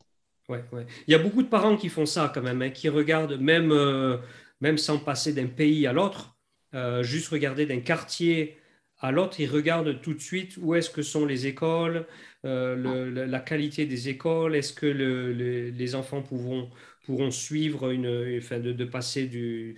Ouais, 0.49 0.63
ouais. 0.71 0.85
Il 1.07 1.11
y 1.11 1.15
a 1.15 1.19
beaucoup 1.19 1.43
de 1.43 1.47
parents 1.47 1.75
qui 1.75 1.89
font 1.89 2.05
ça 2.05 2.31
quand 2.33 2.41
même, 2.41 2.61
hein, 2.61 2.69
qui 2.69 2.87
regardent 2.87 3.37
même, 3.37 3.71
euh, 3.71 4.17
même 4.61 4.77
sans 4.77 4.97
passer 4.97 5.33
d'un 5.33 5.47
pays 5.47 5.85
à 5.87 5.93
l'autre, 5.93 6.37
euh, 6.73 7.03
juste 7.03 7.27
regarder 7.29 7.65
d'un 7.65 7.81
quartier 7.81 8.57
à 8.99 9.11
l'autre, 9.11 9.39
ils 9.39 9.49
regardent 9.49 10.01
tout 10.01 10.13
de 10.13 10.19
suite 10.19 10.57
où 10.57 10.75
est-ce 10.75 10.89
que 10.89 11.01
sont 11.01 11.25
les 11.25 11.47
écoles, 11.47 12.05
euh, 12.45 13.27
la, 13.27 13.39
qualité 13.39 13.85
des 13.85 14.09
écoles, 14.09 14.55
est-ce 14.55 14.73
que 14.73 14.85
les 14.87 15.95
enfants 15.95 16.21
pourront, 16.21 16.71
pourront 17.05 17.31
suivre 17.31 17.91
une, 17.91 18.37
enfin 18.39 18.59
de, 18.59 18.85
passer 18.85 19.27
du, 19.27 19.75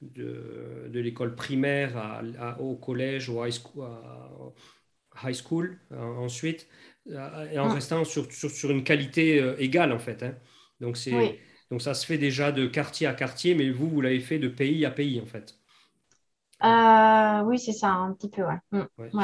de, 0.00 0.88
de 0.88 1.00
l'école 1.00 1.34
primaire 1.34 2.22
au 2.58 2.76
collège 2.76 3.28
ou 3.28 3.44
high 3.44 3.52
school, 3.52 3.86
high 5.22 5.34
school 5.34 5.78
ensuite, 5.90 6.66
euh, 7.10 7.50
et 7.50 7.58
en 7.58 7.68
ah. 7.68 7.74
restant 7.74 8.04
sur, 8.04 8.30
sur, 8.30 8.70
une 8.70 8.84
qualité 8.84 9.40
euh, 9.40 9.56
égale 9.58 9.92
en 9.92 9.98
fait. 9.98 10.22
Hein. 10.22 10.36
Donc, 10.80 10.96
c'est, 10.96 11.40
donc 11.70 11.82
ça 11.82 11.94
se 11.94 12.06
fait 12.06 12.18
déjà 12.18 12.52
de 12.52 12.66
quartier 12.66 13.06
à 13.06 13.14
quartier, 13.14 13.54
mais 13.54 13.70
vous, 13.70 13.88
vous 13.88 14.00
l'avez 14.00 14.20
fait 14.20 14.38
de 14.38 14.48
pays 14.48 14.84
à 14.84 14.90
pays 14.90 15.20
en 15.20 15.26
fait. 15.26 15.58
Euh, 16.64 17.42
oui, 17.44 17.58
c'est 17.58 17.72
ça, 17.72 17.88
un 17.88 18.12
petit 18.12 18.28
peu, 18.28 18.42
ouais. 18.42 18.58
Mm. 18.70 19.20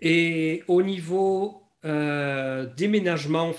Et 0.00 0.62
au 0.68 0.82
niveau 0.82 1.62
déménagement 1.82 3.52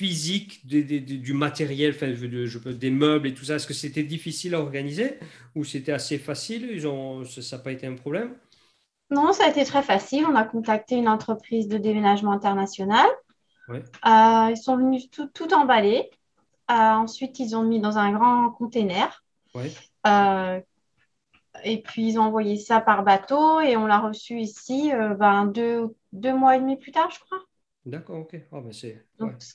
physique 0.00 0.66
du 0.66 1.32
matériel, 1.34 1.92
enfin, 1.94 2.12
je, 2.14 2.58
des 2.70 2.90
meubles 2.90 3.28
et 3.28 3.34
tout 3.34 3.44
ça, 3.44 3.56
est-ce 3.56 3.66
que 3.66 3.74
c'était 3.74 4.02
difficile 4.02 4.54
à 4.54 4.60
organiser 4.60 5.18
ou 5.54 5.64
c'était 5.64 5.92
assez 5.92 6.18
facile? 6.18 6.68
Ils 6.72 6.86
ont, 6.88 7.24
Ça 7.24 7.56
n'a 7.56 7.62
pas 7.62 7.72
été 7.72 7.86
un 7.86 7.94
problème? 7.94 8.34
Non, 9.10 9.32
ça 9.32 9.44
a 9.44 9.48
été 9.50 9.64
très 9.64 9.82
facile. 9.82 10.24
On 10.26 10.36
a 10.36 10.44
contacté 10.44 10.94
une 10.96 11.08
entreprise 11.08 11.68
de 11.68 11.78
déménagement 11.78 12.32
international. 12.32 13.06
Euh, 13.68 13.80
ils 14.50 14.56
sont 14.56 14.76
venus 14.76 15.10
tout, 15.10 15.26
tout 15.28 15.52
emballer. 15.52 16.10
Euh, 16.70 16.74
ensuite, 16.74 17.38
ils 17.38 17.56
ont 17.56 17.62
mis 17.62 17.80
dans 17.80 17.98
un 17.98 18.12
grand 18.12 18.50
container. 18.50 19.24
Euh, 20.06 20.60
et 21.64 21.82
puis, 21.82 22.08
ils 22.08 22.18
ont 22.18 22.22
envoyé 22.22 22.56
ça 22.56 22.80
par 22.80 23.02
bateau 23.02 23.60
et 23.60 23.76
on 23.76 23.86
l'a 23.86 23.98
reçu 23.98 24.38
ici 24.38 24.92
ben, 25.18 25.46
deux, 25.46 25.94
deux, 26.12 26.34
mois 26.34 26.56
et 26.56 26.60
demi 26.60 26.76
plus 26.76 26.92
tard, 26.92 27.10
je 27.10 27.18
crois. 27.20 27.40
D'accord, 27.86 28.18
ok. 28.20 28.36
Oh, 28.52 28.60
ben 28.60 28.72
c'est 28.72 29.02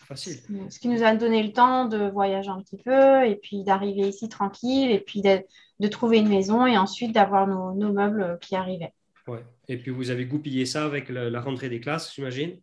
facile. 0.04 0.40
Ce 0.70 0.80
qui 0.80 0.88
nous 0.88 1.04
a 1.04 1.16
donné 1.16 1.44
le 1.44 1.54
temps 1.54 1.86
de 1.86 2.10
voyager 2.10 2.50
un 2.50 2.60
petit 2.62 2.78
peu 2.78 3.26
et 3.26 3.36
puis 3.36 3.64
d'arriver 3.64 4.10
ici 4.10 4.28
tranquille 4.30 4.92
et 4.92 5.00
puis 5.00 5.22
de, 5.22 5.44
de, 5.80 5.88
trouver 5.88 6.18
une 6.18 6.28
maison 6.28 6.66
et 6.66 6.78
ensuite 6.78 7.12
d'avoir 7.12 7.48
nos, 7.48 7.74
nos 7.74 7.94
meubles 7.94 8.40
qui 8.42 8.56
arrivaient. 8.56 8.94
Ouais. 9.28 9.44
Et 9.68 9.78
puis 9.78 9.92
vous 9.92 10.10
avez 10.10 10.26
goupillé 10.26 10.66
ça 10.66 10.86
avec 10.86 11.10
la, 11.10 11.42
rentrée 11.42 11.70
des 11.70 11.80
classes, 11.80 12.14
j'imagine? 12.14 12.60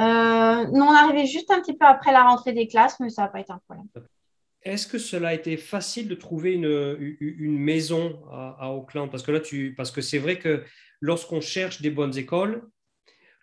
Euh, 0.00 0.66
Non, 0.66 0.86
on 0.86 0.94
arrivait 0.94 1.26
juste 1.26 1.50
un 1.50 1.60
petit 1.60 1.76
peu 1.76 1.86
après 1.86 2.12
la 2.12 2.24
rentrée 2.24 2.52
des 2.52 2.66
classes, 2.66 2.98
mais 3.00 3.10
ça 3.10 3.22
n'a 3.22 3.28
pas 3.28 3.40
été 3.40 3.52
un 3.52 3.60
problème. 3.66 3.88
Est-ce 4.62 4.86
que 4.86 4.98
cela 4.98 5.28
a 5.28 5.34
été 5.34 5.56
facile 5.56 6.08
de 6.08 6.14
trouver 6.14 6.52
une, 6.52 7.16
une 7.20 7.58
maison 7.58 8.22
à, 8.30 8.70
Auckland? 8.72 9.10
Parce 9.10 9.22
que 9.22 9.32
là, 9.32 9.40
tu, 9.40 9.74
parce 9.74 9.90
que 9.90 10.02
c'est 10.02 10.18
vrai 10.18 10.38
que 10.38 10.64
lorsqu'on 11.00 11.40
cherche 11.40 11.80
des 11.80 11.90
bonnes 11.90 12.16
écoles, 12.18 12.68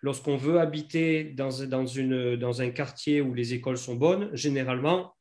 lorsqu'on 0.00 0.36
veut 0.36 0.60
habiter 0.60 1.24
dans, 1.24 1.64
dans, 1.66 1.86
une, 1.86 2.36
dans 2.36 2.62
un 2.62 2.70
quartier 2.70 3.20
où 3.20 3.34
les 3.34 3.52
écoles 3.52 3.78
sont 3.78 3.96
bonnes, 3.96 4.34
généralement, 4.34 5.16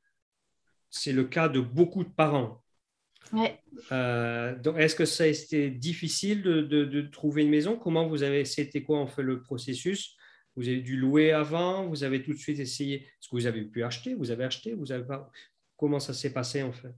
c'est 0.90 1.14
le 1.14 1.24
cas 1.24 1.50
de 1.50 1.60
beaucoup 1.60 2.04
de 2.04 2.10
parents. 2.10 2.64
Euh, 3.92 4.56
donc, 4.60 4.78
est-ce 4.78 4.96
que 4.96 5.06
ça 5.06 5.24
a 5.24 5.28
été 5.28 5.70
difficile 5.70 6.44
de, 6.44 7.02
trouver 7.12 7.44
une 7.44 7.50
maison? 7.50 7.76
Comment 7.78 8.08
vous 8.08 8.24
avez, 8.24 8.46
c'était 8.46 8.84
quoi 8.84 9.00
en 9.00 9.08
fait 9.08 9.24
le 9.24 9.42
processus? 9.42 10.16
Vous 10.56 10.68
avez 10.68 10.82
dû 10.82 10.98
louer 10.98 11.32
avant 11.32 11.88
Vous 11.88 12.04
avez 12.04 12.24
tout 12.24 12.34
de 12.34 12.38
suite 12.40 12.60
essayé. 12.60 13.02
Est-ce 13.02 13.30
que 13.30 13.36
vous 13.36 13.46
avez 13.46 13.64
pu 13.64 13.84
acheter? 13.84 14.16
Vous 14.16 14.32
avez 14.32 14.44
acheté? 14.44 14.74
Vous 14.74 14.92
avez 14.92 15.06
pas? 15.06 15.30
Comment 15.78 16.00
ça 16.00 16.14
s'est 16.14 16.34
passé 16.34 16.64
en 16.64 16.72
fait 16.72 16.94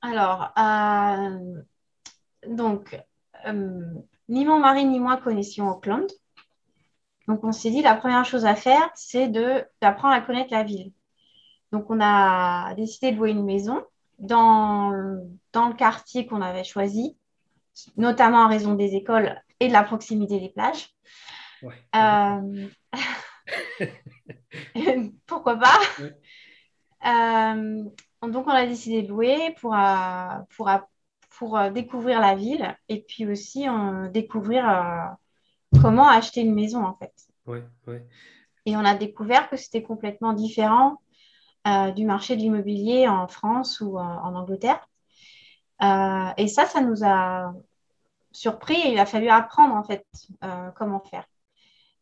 Alors, 0.00 0.52
euh, 0.58 1.62
donc, 2.48 3.00
euh, 3.46 3.94
ni 4.28 4.44
mon 4.44 4.58
mari 4.58 4.84
ni 4.84 4.98
moi 4.98 5.16
connaissions 5.18 5.70
Auckland. 5.70 6.10
Donc, 7.28 7.44
on 7.44 7.52
s'est 7.52 7.70
dit 7.70 7.82
la 7.82 7.94
première 7.94 8.24
chose 8.24 8.44
à 8.44 8.56
faire, 8.56 8.90
c'est 8.94 9.28
d'apprendre 9.28 10.14
à 10.14 10.20
connaître 10.20 10.52
la 10.52 10.64
ville. 10.64 10.92
Donc, 11.70 11.88
on 11.88 12.00
a 12.00 12.74
décidé 12.74 13.12
de 13.12 13.16
louer 13.16 13.30
une 13.30 13.44
maison 13.44 13.84
dans, 14.18 14.90
dans 15.52 15.68
le 15.68 15.74
quartier 15.74 16.26
qu'on 16.26 16.42
avait 16.42 16.64
choisi, 16.64 17.16
notamment 17.96 18.44
en 18.44 18.48
raison 18.48 18.74
des 18.74 18.96
écoles 18.96 19.40
et 19.60 19.68
de 19.68 19.72
la 19.72 19.84
proximité 19.84 20.40
des 20.40 20.48
plages. 20.48 20.88
Euh, 21.94 22.68
pourquoi 25.26 25.56
pas? 25.56 25.78
Donc, 27.04 28.46
on 28.46 28.50
a 28.50 28.66
décidé 28.66 29.02
de 29.02 29.08
louer 29.08 29.54
pour, 29.60 29.74
euh, 29.74 30.38
pour, 30.56 30.70
pour 31.30 31.70
découvrir 31.70 32.20
la 32.20 32.34
ville 32.34 32.76
et 32.88 33.00
puis 33.02 33.26
aussi 33.26 33.66
découvrir 34.10 35.16
comment 35.80 36.08
acheter 36.08 36.42
une 36.42 36.54
maison 36.54 36.84
en 36.84 36.94
fait. 36.94 37.12
Ouais, 37.46 37.64
ouais. 37.86 38.06
Et 38.66 38.76
on 38.76 38.84
a 38.84 38.94
découvert 38.94 39.50
que 39.50 39.56
c'était 39.56 39.82
complètement 39.82 40.32
différent 40.34 41.00
du 41.96 42.04
marché 42.04 42.36
de 42.36 42.40
l'immobilier 42.40 43.08
en 43.08 43.26
France 43.26 43.80
ou 43.80 43.98
en 43.98 44.34
Angleterre. 44.34 44.88
et 45.80 46.48
ça, 46.48 46.66
ça 46.66 46.80
nous 46.80 47.04
a 47.04 47.52
surpris 48.30 48.76
et 48.76 48.92
il 48.92 48.98
a 48.98 49.06
fallu 49.06 49.28
apprendre 49.28 49.74
en 49.74 49.82
fait 49.82 50.06
comment 50.76 51.00
faire. 51.00 51.24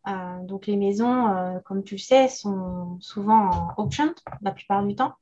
Euh, 0.09 0.45
donc 0.45 0.67
les 0.67 0.77
maisons, 0.77 1.29
euh, 1.29 1.59
comme 1.61 1.85
tu 1.85 1.95
le 1.97 2.01
sais, 2.01 2.29
sont 2.29 2.99
souvent 3.01 3.51
en 3.51 3.83
auction 3.83 4.15
la 4.43 4.53
plupart 4.53 4.85
du 4.85 4.95
temps, 4.95 5.15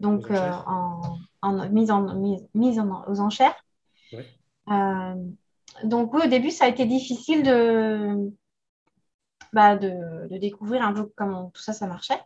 donc 0.00 0.30
euh, 0.30 0.50
en, 0.66 1.68
mise, 1.70 1.90
en, 1.90 2.14
mise, 2.54 2.82
aux 3.06 3.20
enchères. 3.20 3.64
donc 5.84 6.14
oui, 6.14 6.22
au 6.24 6.28
début, 6.28 6.50
ça 6.50 6.66
a 6.66 6.68
été 6.68 6.84
difficile 6.84 7.42
de, 7.42 8.30
bah, 9.52 9.76
de, 9.76 10.36
découvrir 10.38 10.82
un 10.82 10.92
peu 10.92 11.10
comment 11.16 11.50
tout 11.54 11.62
ça, 11.62 11.72
ça 11.72 11.86
marchait. 11.86 12.20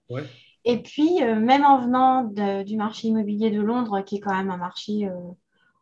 Et 0.65 0.83
puis, 0.83 1.23
même 1.23 1.65
en 1.65 1.79
venant 1.79 2.25
du 2.65 2.77
marché 2.77 3.09
immobilier 3.09 3.51
de 3.51 3.61
Londres, 3.61 4.01
qui 4.01 4.17
est 4.17 4.21
quand 4.21 4.37
même 4.37 4.51
un 4.51 4.57
marché 4.57 5.09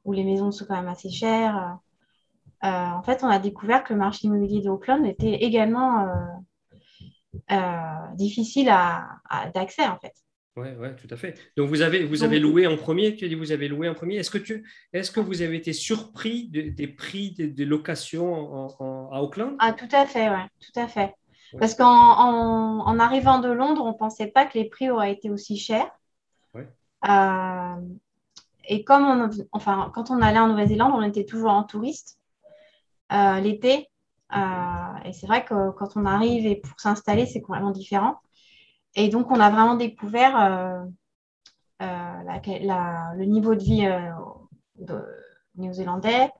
où 0.09 0.13
les 0.13 0.25
maisons 0.25 0.51
sont 0.51 0.65
quand 0.65 0.77
même 0.77 0.89
assez 0.89 1.11
chères, 1.11 1.57
euh, 1.57 1.75
en 2.63 3.03
fait, 3.03 3.23
on 3.23 3.29
a 3.29 3.39
découvert 3.39 3.85
que 3.85 3.93
le 3.93 3.99
marché 3.99 4.27
immobilier 4.27 4.63
de 4.63 4.69
Auckland 4.69 5.05
était 5.07 5.35
également 5.35 6.09
euh, 6.09 6.15
euh, 7.53 8.15
difficile 8.15 8.67
d'accès, 9.55 9.87
en 9.87 9.99
fait. 9.99 10.15
Oui, 10.57 10.69
ouais, 10.73 10.97
tout 10.97 11.07
à 11.11 11.17
fait. 11.17 11.39
Donc, 11.57 11.69
vous 11.69 11.83
avez, 11.83 12.05
vous 12.05 12.25
avez 12.25 12.41
loué 12.41 12.67
en 12.67 12.77
premier, 12.77 13.15
tu 13.15 13.25
as 13.25 13.29
dit 13.29 13.37
vous 13.37 13.53
avez 13.53 13.69
loué 13.69 13.89
en 13.89 13.95
premier. 13.95 14.17
Est-ce 14.17 14.31
que, 14.31 14.39
tu, 14.39 14.69
est 14.93 15.13
que 15.13 15.21
vous 15.21 15.41
avez 15.41 15.57
été 15.57 15.73
surpris 15.73 16.49
des 16.49 16.89
prix 16.89 17.31
des, 17.31 17.65
locations 17.65 18.69
à 19.13 19.23
Auckland? 19.23 19.55
Ah, 19.61 19.73
tout 19.73 19.89
à 19.93 20.05
fait, 20.05 20.29
oui, 20.29 20.41
tout 20.61 20.81
à 20.81 20.89
fait. 20.89 21.15
Parce 21.59 21.75
qu'en 21.75 21.87
en, 21.87 22.99
arrivant 22.99 23.39
de 23.39 23.49
Londres, 23.49 23.83
on 23.85 23.93
ne 23.93 23.97
pensait 23.97 24.27
pas 24.27 24.47
que 24.47 24.59
les 24.59 24.69
prix 24.69 24.91
auraient 24.91 25.13
été 25.13 25.31
aussi 25.31 25.57
chers. 25.59 25.91
et 28.69 28.85
comme 28.85 29.05
on, 29.05 29.31
enfin, 29.53 29.93
quand 29.95 30.11
on 30.11 30.21
allait 30.21 30.41
en 30.41 30.49
Nouvelle-Zélande, 30.49 30.93
on 30.93 31.03
était 31.03 31.25
toujours 31.25 31.51
en 31.51 31.63
touriste. 31.63 32.19
Euh, 33.13 33.41
l'été. 33.41 33.89
Euh, 34.37 35.05
et 35.05 35.13
c'est 35.13 35.27
vrai 35.27 35.45
que 35.45 35.71
quand 35.71 35.97
on 35.97 36.05
arrive 36.05 36.47
et 36.47 36.57
pour 36.57 36.79
s'installer, 36.79 37.27
c'est 37.27 37.41
complètement 37.41 37.71
différent. 37.71 38.21
Et 38.95 39.09
donc, 39.09 39.31
on 39.31 39.41
a 39.41 39.51
vraiment 39.51 39.77
découvert 39.77 40.37
euh, 40.39 40.85
le 41.81 43.25
niveau 43.25 43.55
de 43.55 43.63
vie 43.63 43.89
néo-zélandais, 45.57 46.31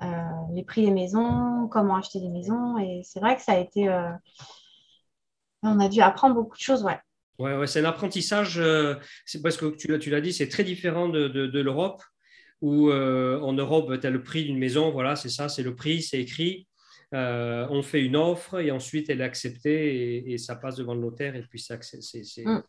les 0.00 0.64
prix 0.64 0.86
des 0.86 0.90
maisons, 0.90 1.68
comment 1.70 1.96
acheter 1.96 2.20
des 2.20 2.30
maisons. 2.30 2.78
Et 2.78 3.02
c'est 3.04 3.20
vrai 3.20 3.36
que 3.36 3.42
ça 3.42 3.52
a 3.52 3.58
été. 3.58 3.88
on 5.62 5.80
a 5.80 5.88
dû 5.88 6.00
apprendre 6.00 6.34
beaucoup 6.34 6.56
de 6.56 6.62
choses, 6.62 6.84
ouais. 6.84 6.98
Ouais, 7.38 7.66
c'est 7.68 7.80
un 7.80 7.84
apprentissage, 7.84 8.60
c'est 9.24 9.42
parce 9.42 9.56
que 9.56 9.66
tu 9.66 10.10
l'as 10.10 10.20
dit, 10.20 10.32
c'est 10.32 10.48
très 10.48 10.64
différent 10.64 11.08
de 11.08 11.60
l'Europe 11.60 12.02
où 12.60 12.90
euh, 12.90 13.40
en 13.40 13.52
Europe, 13.52 14.00
tu 14.00 14.06
as 14.06 14.10
le 14.10 14.22
prix 14.22 14.44
d'une 14.44 14.58
maison, 14.58 14.90
voilà, 14.90 15.16
c'est 15.16 15.28
ça, 15.28 15.48
c'est 15.48 15.62
le 15.62 15.74
prix, 15.74 16.02
c'est 16.02 16.20
écrit. 16.20 16.66
Euh, 17.14 17.66
on 17.70 17.82
fait 17.82 18.04
une 18.04 18.16
offre 18.16 18.60
et 18.60 18.70
ensuite 18.70 19.08
elle 19.08 19.22
est 19.22 19.24
acceptée 19.24 20.30
et, 20.30 20.36
ça 20.36 20.56
passe 20.56 20.76
devant 20.76 20.94
le 20.94 21.00
notaire 21.00 21.36
et 21.36 21.42
puis 21.42 21.58
ça, 21.58 21.76
mm. 21.76 22.62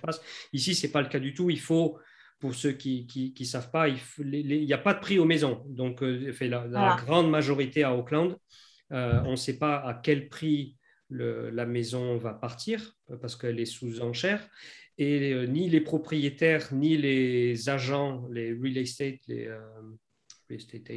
passe. 0.00 0.20
Ici, 0.52 0.74
ce 0.74 0.86
n'est 0.86 0.92
pas 0.92 1.02
le 1.02 1.08
cas 1.08 1.18
du 1.18 1.34
tout. 1.34 1.50
Il 1.50 1.58
faut, 1.58 1.98
pour 2.38 2.54
ceux 2.54 2.72
qui 2.72 3.34
ne 3.38 3.44
savent 3.44 3.70
pas, 3.70 3.88
il 3.88 3.98
n'y 4.18 4.72
a 4.72 4.78
pas 4.78 4.94
de 4.94 5.00
prix 5.00 5.18
aux 5.18 5.24
maisons. 5.24 5.64
Donc, 5.68 6.02
euh, 6.02 6.32
la, 6.40 6.66
la 6.66 6.96
grande 7.04 7.30
majorité 7.30 7.82
à 7.82 7.94
Auckland, 7.94 8.36
on 8.90 9.30
ne 9.30 9.36
sait 9.36 9.58
pas 9.58 9.76
à 9.76 9.94
quel 9.94 10.28
prix 10.28 10.76
la 11.10 11.66
maison 11.66 12.16
va 12.16 12.34
partir 12.34 12.94
parce 13.20 13.34
qu'elle 13.34 13.58
est 13.58 13.64
sous 13.64 14.00
enchère 14.00 14.46
et 15.00 15.32
euh, 15.32 15.46
ni 15.46 15.68
les 15.68 15.80
propriétaires 15.80 16.72
ni 16.72 16.96
les 16.96 17.68
agents, 17.70 18.28
les 18.30 18.52
real 18.52 18.76
estate, 18.76 19.18
les 19.26 19.46
euh, 19.46 19.58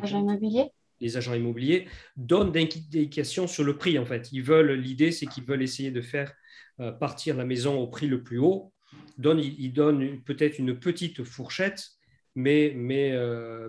agents 0.01 0.19
immobiliers, 0.19 0.65
les 0.99 1.17
agents 1.17 1.33
immobiliers 1.33 1.87
donnent 2.17 2.51
d'indications 2.51 3.47
sur 3.47 3.63
le 3.63 3.77
prix 3.77 3.97
en 3.97 4.05
fait. 4.05 4.29
Ils 4.33 4.43
veulent, 4.43 4.73
l'idée 4.73 5.11
c'est 5.11 5.25
qu'ils 5.25 5.45
veulent 5.45 5.63
essayer 5.63 5.89
de 5.89 6.01
faire 6.01 6.33
euh, 6.81 6.91
partir 6.91 7.37
la 7.37 7.45
maison 7.45 7.79
au 7.79 7.87
prix 7.87 8.07
le 8.07 8.23
plus 8.23 8.39
haut. 8.39 8.73
ils, 9.17 9.71
donnent 9.71 10.21
peut-être 10.23 10.59
une 10.59 10.77
petite 10.77 11.23
fourchette, 11.23 11.87
mais 12.35 12.73
mais 12.75 13.13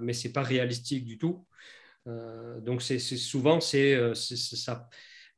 mais 0.00 0.14
c'est 0.14 0.32
pas 0.32 0.42
réalistique 0.42 1.04
du 1.04 1.16
tout. 1.16 1.46
donc 2.06 2.82
c'est 2.82 2.98
souvent 2.98 3.60
c'est 3.60 4.14
ça. 4.14 4.88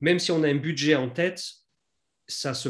Même 0.01 0.19
si 0.19 0.31
on 0.31 0.43
a 0.43 0.49
un 0.49 0.57
budget 0.57 0.95
en 0.95 1.11
tête, 1.11 1.43
ça 2.29 2.55
se 2.55 2.69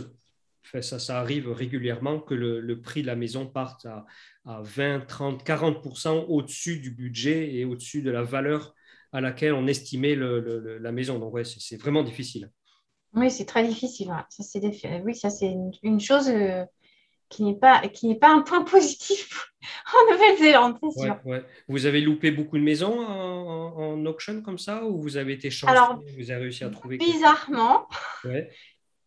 ça, 0.80 0.98
ça, 0.98 1.20
arrive 1.20 1.50
régulièrement 1.50 2.20
que 2.20 2.34
le, 2.34 2.80
prix 2.80 3.02
de 3.02 3.06
la 3.06 3.16
maison 3.16 3.46
parte 3.46 3.86
à, 3.86 4.04
20, 4.44 5.06
30, 5.06 5.44
40% 5.44 6.26
au-dessus 6.28 6.78
du 6.78 6.90
budget 6.90 7.54
et 7.54 7.64
au-dessus 7.64 8.02
de 8.02 8.10
la 8.10 8.22
valeur 8.22 8.74
à 9.12 9.20
laquelle 9.20 9.52
on 9.52 9.66
estimait 9.66 10.14
la 10.16 10.92
maison. 10.92 11.18
Donc, 11.18 11.34
ouais, 11.34 11.44
c'est 11.44 11.76
vraiment 11.76 12.02
difficile. 12.02 12.50
Oui, 13.14 13.30
c'est 13.30 13.46
très 13.46 13.66
difficile. 13.66 14.12
Ça, 14.28 14.42
oui, 15.04 15.14
ça, 15.14 15.30
c'est 15.30 15.54
une, 15.82 16.00
chose 16.00 16.28
euh, 16.28 16.64
qui 17.28 17.44
n'est 17.44 17.56
pas, 17.56 17.82
pas 18.20 18.30
un 18.30 18.42
point 18.42 18.62
positif 18.64 19.50
en 19.92 20.12
Nouvelle-Zélande, 20.12 20.76
c'est 20.80 21.02
sûr. 21.02 21.20
Vous 21.66 21.86
avez 21.86 22.00
loupé 22.00 22.30
beaucoup 22.30 22.58
de 22.58 22.62
maisons 22.62 23.00
en, 23.00 24.04
auction 24.06 24.42
comme 24.42 24.58
ça 24.58 24.84
ou 24.84 25.00
vous 25.00 25.16
avez 25.16 25.32
été 25.32 25.50
chanceux 25.50 26.02
Vous 26.16 26.30
avez 26.30 26.42
réussi 26.42 26.62
à 26.62 26.68
trouver 26.68 26.98
Bizarrement, 26.98 27.88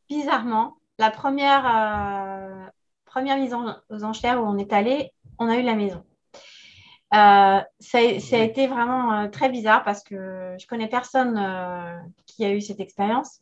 bizarrement, 0.10 0.79
la 1.00 1.10
première, 1.10 1.66
euh, 1.66 2.68
première 3.06 3.38
mise 3.38 3.56
aux 3.90 4.04
enchères 4.04 4.42
où 4.42 4.46
on 4.46 4.58
est 4.58 4.74
allé, 4.74 5.12
on 5.40 5.48
a 5.48 5.56
eu 5.56 5.64
la 5.64 5.76
maison. 5.76 6.04
Euh, 7.16 7.62
ça, 7.80 7.98
a 7.98 8.44
été 8.44 8.68
vraiment 8.68 9.14
euh, 9.14 9.28
très 9.30 9.50
bizarre 9.50 9.84
parce 9.84 10.04
que 10.04 10.56
je 10.60 10.68
connais 10.68 10.88
personne 10.88 11.42
qui 12.28 12.46
a 12.46 12.54
eu 12.54 12.62
cette 12.62 12.82
expérience. 12.82 13.40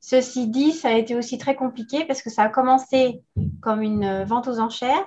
Ceci 0.00 0.48
dit, 0.48 0.72
ça 0.72 0.88
a 0.88 0.92
été 0.92 1.14
aussi 1.14 1.38
très 1.38 1.54
compliqué 1.54 2.04
parce 2.04 2.20
que 2.20 2.30
ça 2.30 2.42
a 2.42 2.48
commencé 2.48 3.22
comme 3.62 3.82
une 3.82 4.24
vente 4.24 4.48
aux 4.48 4.58
enchères, 4.58 5.06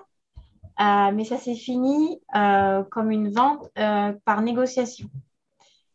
mais 0.80 1.26
ça 1.26 1.38
s'est 1.38 1.56
fini 1.56 2.22
comme 2.34 3.12
une 3.12 3.30
vente 3.32 3.70
par 4.26 4.42
négociation. 4.42 5.10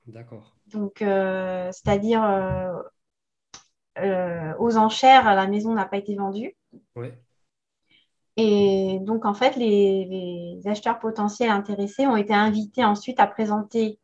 D'accord. 0.06 0.54
Donc, 0.68 0.96
c'est-à-dire 0.98 2.22
euh, 3.98 4.52
aux 4.58 4.76
enchères, 4.76 5.24
la 5.34 5.46
maison 5.46 5.74
n'a 5.74 5.86
pas 5.86 5.96
été 5.96 6.14
vendue. 6.14 6.54
Et 8.36 8.98
donc, 9.00 9.24
en 9.24 9.32
fait, 9.32 9.56
les, 9.56 10.60
acheteurs 10.66 10.98
potentiels 10.98 11.50
intéressés 11.50 12.06
ont 12.06 12.16
été 12.16 12.34
invités 12.34 12.84
ensuite 12.84 13.18
à 13.20 13.26
présenter 13.26 13.98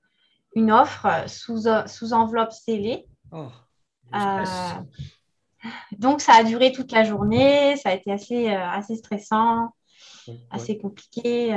une 0.54 0.72
offre 0.72 1.08
sous, 1.28 1.64
sous 1.86 2.12
enveloppe 2.12 2.52
scellée. 2.52 3.06
Oh, 3.32 3.48
euh, 4.14 4.44
donc, 5.98 6.20
ça 6.20 6.34
a 6.34 6.44
duré 6.44 6.72
toute 6.72 6.92
la 6.92 7.04
journée. 7.04 7.76
Ça 7.76 7.90
a 7.90 7.94
été 7.94 8.10
assez, 8.10 8.48
euh, 8.48 8.68
assez 8.70 8.96
stressant, 8.96 9.74
assez 10.50 10.78
compliqué, 10.78 11.48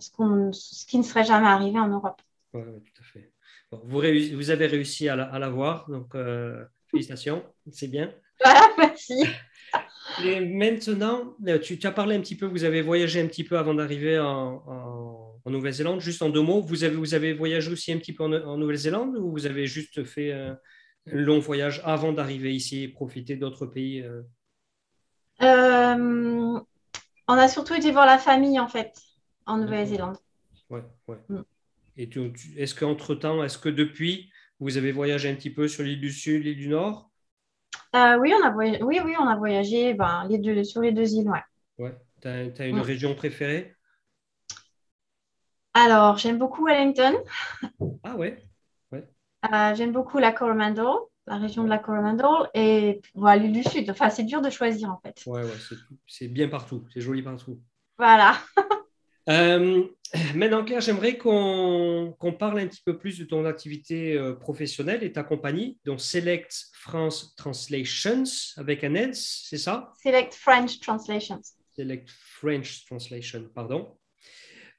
ce, 0.00 0.50
ce, 0.52 0.86
qui 0.86 0.98
ne 0.98 1.02
serait 1.02 1.24
jamais 1.24 1.48
arrivé 1.48 1.78
en 1.78 1.88
Europe. 1.88 2.20
Oui, 2.52 2.62
tout 2.62 3.02
à 3.02 3.04
fait. 3.04 3.32
vous, 3.72 4.02
vous, 4.36 4.50
avez 4.50 4.66
réussi 4.66 5.08
à 5.08 5.16
la, 5.16 5.48
voir, 5.48 5.88
donc 5.88 6.14
Félicitations, 6.90 7.44
c'est 7.70 7.88
bien. 7.88 8.12
Voilà, 8.42 8.68
merci. 8.78 9.24
Et 10.24 10.40
maintenant, 10.40 11.36
euh, 11.46 11.58
tu, 11.58 11.78
as 11.84 11.92
parlé 11.92 12.16
un 12.16 12.20
petit 12.20 12.34
peu, 12.34 12.46
vous 12.46 12.64
avez 12.64 12.82
voyagé 12.82 13.20
un 13.20 13.26
petit 13.26 13.44
peu 13.44 13.58
avant 13.58 13.74
d'arriver 13.74 14.18
en, 14.18 15.40
Nouvelle-Zélande. 15.46 16.00
Juste 16.00 16.22
en 16.22 16.28
deux 16.28 16.42
mots, 16.42 16.60
vous 16.60 16.84
avez, 16.84 16.94
vous 16.94 17.14
avez 17.14 17.32
voyagé 17.32 17.70
aussi 17.70 17.92
un 17.92 17.98
petit 17.98 18.12
peu 18.12 18.24
en, 18.24 18.56
Nouvelle-Zélande 18.56 19.16
ou 19.16 19.30
vous 19.30 19.46
avez 19.46 19.66
juste 19.66 20.04
fait 20.04 20.32
un, 20.32 20.58
long 21.06 21.38
voyage 21.38 21.80
avant 21.84 22.12
d'arriver 22.12 22.54
ici 22.54 22.84
et 22.84 22.88
profiter 22.88 23.36
d'autres 23.36 23.66
pays 23.66 24.02
euh? 24.02 24.22
Euh, 25.42 26.60
On 27.28 27.34
a 27.34 27.48
surtout 27.48 27.74
été 27.74 27.90
voir 27.90 28.06
la 28.06 28.18
famille 28.18 28.60
en 28.60 28.68
fait 28.68 28.92
en 29.46 29.58
Nouvelle-Zélande. 29.58 30.18
Ouais, 30.68 30.82
ouais. 31.08 31.18
Mm. 31.28 31.42
Et 31.96 32.08
est-ce 32.56 32.74
qu'entre-temps, 32.74 33.42
est-ce 33.44 33.58
que 33.58 33.68
depuis, 33.68 34.29
vous 34.60 34.76
avez 34.76 34.92
voyagé 34.92 35.30
un 35.30 35.34
petit 35.34 35.50
peu 35.50 35.68
sur 35.68 35.82
l'île 35.82 36.00
du 36.00 36.12
Sud, 36.12 36.44
l'île 36.44 36.56
du 36.56 36.68
Nord? 36.68 37.10
Euh, 37.96 38.18
oui, 38.18 38.32
on 38.38 38.44
a 38.44 38.50
voyagé, 38.50 38.82
oui, 38.82 39.00
oui, 39.04 39.14
on 39.18 39.26
a 39.26 39.36
voyagé 39.36 39.94
ben, 39.94 40.26
les 40.28 40.38
deux, 40.38 40.62
sur 40.62 40.82
les 40.82 40.92
deux 40.92 41.14
îles. 41.14 41.28
Ouais. 41.28 41.42
ouais. 41.78 41.96
Tu 42.20 42.28
as, 42.28 42.66
une 42.66 42.80
région 42.80 43.14
préférée? 43.14 43.74
Alors, 45.72 46.18
j'aime 46.18 46.38
beaucoup 46.38 46.66
Wellington. 46.66 47.14
Ah 48.02 48.16
ouais, 48.16 48.44
ouais. 48.92 49.08
Euh, 49.52 49.74
j'aime 49.74 49.92
beaucoup 49.92 50.18
la 50.18 50.32
Coromandel, 50.32 50.84
la 51.26 51.38
région 51.38 51.64
de 51.64 51.68
la 51.68 51.78
Coromandel 51.78 52.26
et 52.54 53.00
voilà, 53.14 53.42
l'île 53.42 53.52
du 53.52 53.62
Sud. 53.62 53.90
Enfin, 53.90 54.10
c'est 54.10 54.24
dur 54.24 54.42
de 54.42 54.50
choisir 54.50 54.90
en 54.90 55.00
fait. 55.00 55.22
Ouais, 55.26 55.42
ouais, 55.42 55.76
c'est 56.06 56.28
bien 56.28 56.48
partout. 56.48 56.84
C'est 56.92 57.00
joli 57.00 57.22
partout. 57.22 57.60
Voilà. 57.96 58.36
Euh, 59.28 59.84
maintenant, 60.34 60.64
Claire, 60.64 60.80
j'aimerais 60.80 61.16
qu'on 61.16 62.36
parle 62.38 62.60
un 62.60 62.66
petit 62.66 62.82
peu 62.84 62.98
plus 62.98 63.18
de 63.18 63.24
ton 63.24 63.44
activité 63.44 64.16
euh, 64.16 64.34
professionnelle 64.34 65.04
et 65.04 65.12
ta 65.12 65.22
compagnie, 65.22 65.78
donc 65.84 66.00
Select 66.00 66.70
France 66.72 67.34
Translations 67.36 68.24
avec 68.56 68.84
un 68.84 68.94
S, 68.94 69.46
c'est 69.48 69.58
ça? 69.58 69.92
Select 70.02 70.34
French 70.34 70.80
Translations. 70.80 71.40
Select 71.76 72.08
French 72.10 72.84
Translation, 72.86 73.48
pardon. 73.54 73.96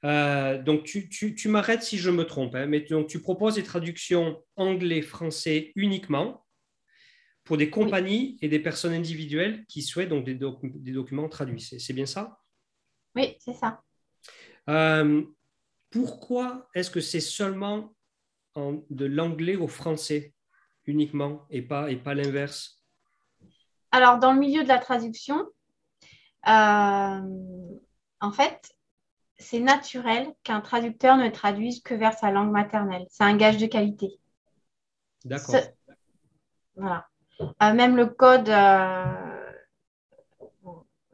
Euh, 0.04 0.60
donc, 0.60 0.82
tu, 0.82 1.08
tu, 1.08 1.48
m'arrêtes 1.48 1.84
si 1.84 1.96
je 1.96 2.10
me 2.10 2.24
trompe, 2.24 2.56
hein, 2.56 2.66
mais 2.66 2.80
donc, 2.80 3.06
tu 3.06 3.20
proposes 3.20 3.54
des 3.54 3.62
traductions 3.62 4.42
anglais-français 4.56 5.70
uniquement 5.76 6.44
pour 7.44 7.56
des 7.56 7.70
compagnies 7.70 8.36
et 8.40 8.48
des 8.48 8.58
personnes 8.58 8.92
individuelles 8.92 9.64
qui 9.68 9.82
souhaitent 9.82 10.08
donc 10.08 10.24
des, 10.24 10.34
des 10.34 10.92
documents 10.92 11.28
traduits. 11.28 11.60
C'est 11.60 11.92
bien 11.92 12.06
ça? 12.06 12.38
Oui, 13.14 13.36
c'est 13.38 13.54
ça. 13.54 13.80
Euh, 14.68 15.22
pourquoi 15.90 16.68
est-ce 16.74 16.90
que 16.90 17.00
c'est 17.00 17.20
seulement 17.20 17.92
en, 18.54 18.82
de 18.90 19.06
l'anglais 19.06 19.56
au 19.56 19.68
français 19.68 20.34
uniquement 20.86 21.46
et 21.50 21.62
pas, 21.62 21.90
et 21.90 21.96
pas 21.96 22.14
l'inverse? 22.14 22.82
Alors, 23.90 24.18
dans 24.18 24.32
le 24.32 24.38
milieu 24.38 24.62
de 24.62 24.68
la 24.68 24.78
traduction, 24.78 25.46
euh, 26.46 27.20
en 28.20 28.32
fait, 28.32 28.72
c'est 29.36 29.60
naturel 29.60 30.32
qu'un 30.44 30.60
traducteur 30.60 31.16
ne 31.16 31.28
traduise 31.28 31.82
que 31.82 31.94
vers 31.94 32.16
sa 32.16 32.30
langue 32.30 32.52
maternelle. 32.52 33.06
C'est 33.10 33.24
un 33.24 33.36
gage 33.36 33.58
de 33.58 33.66
qualité. 33.66 34.18
D'accord. 35.24 35.56
Voilà. 36.76 37.06
Euh, 37.40 37.74
même 37.74 37.96
le 37.96 38.06
code, 38.06 38.48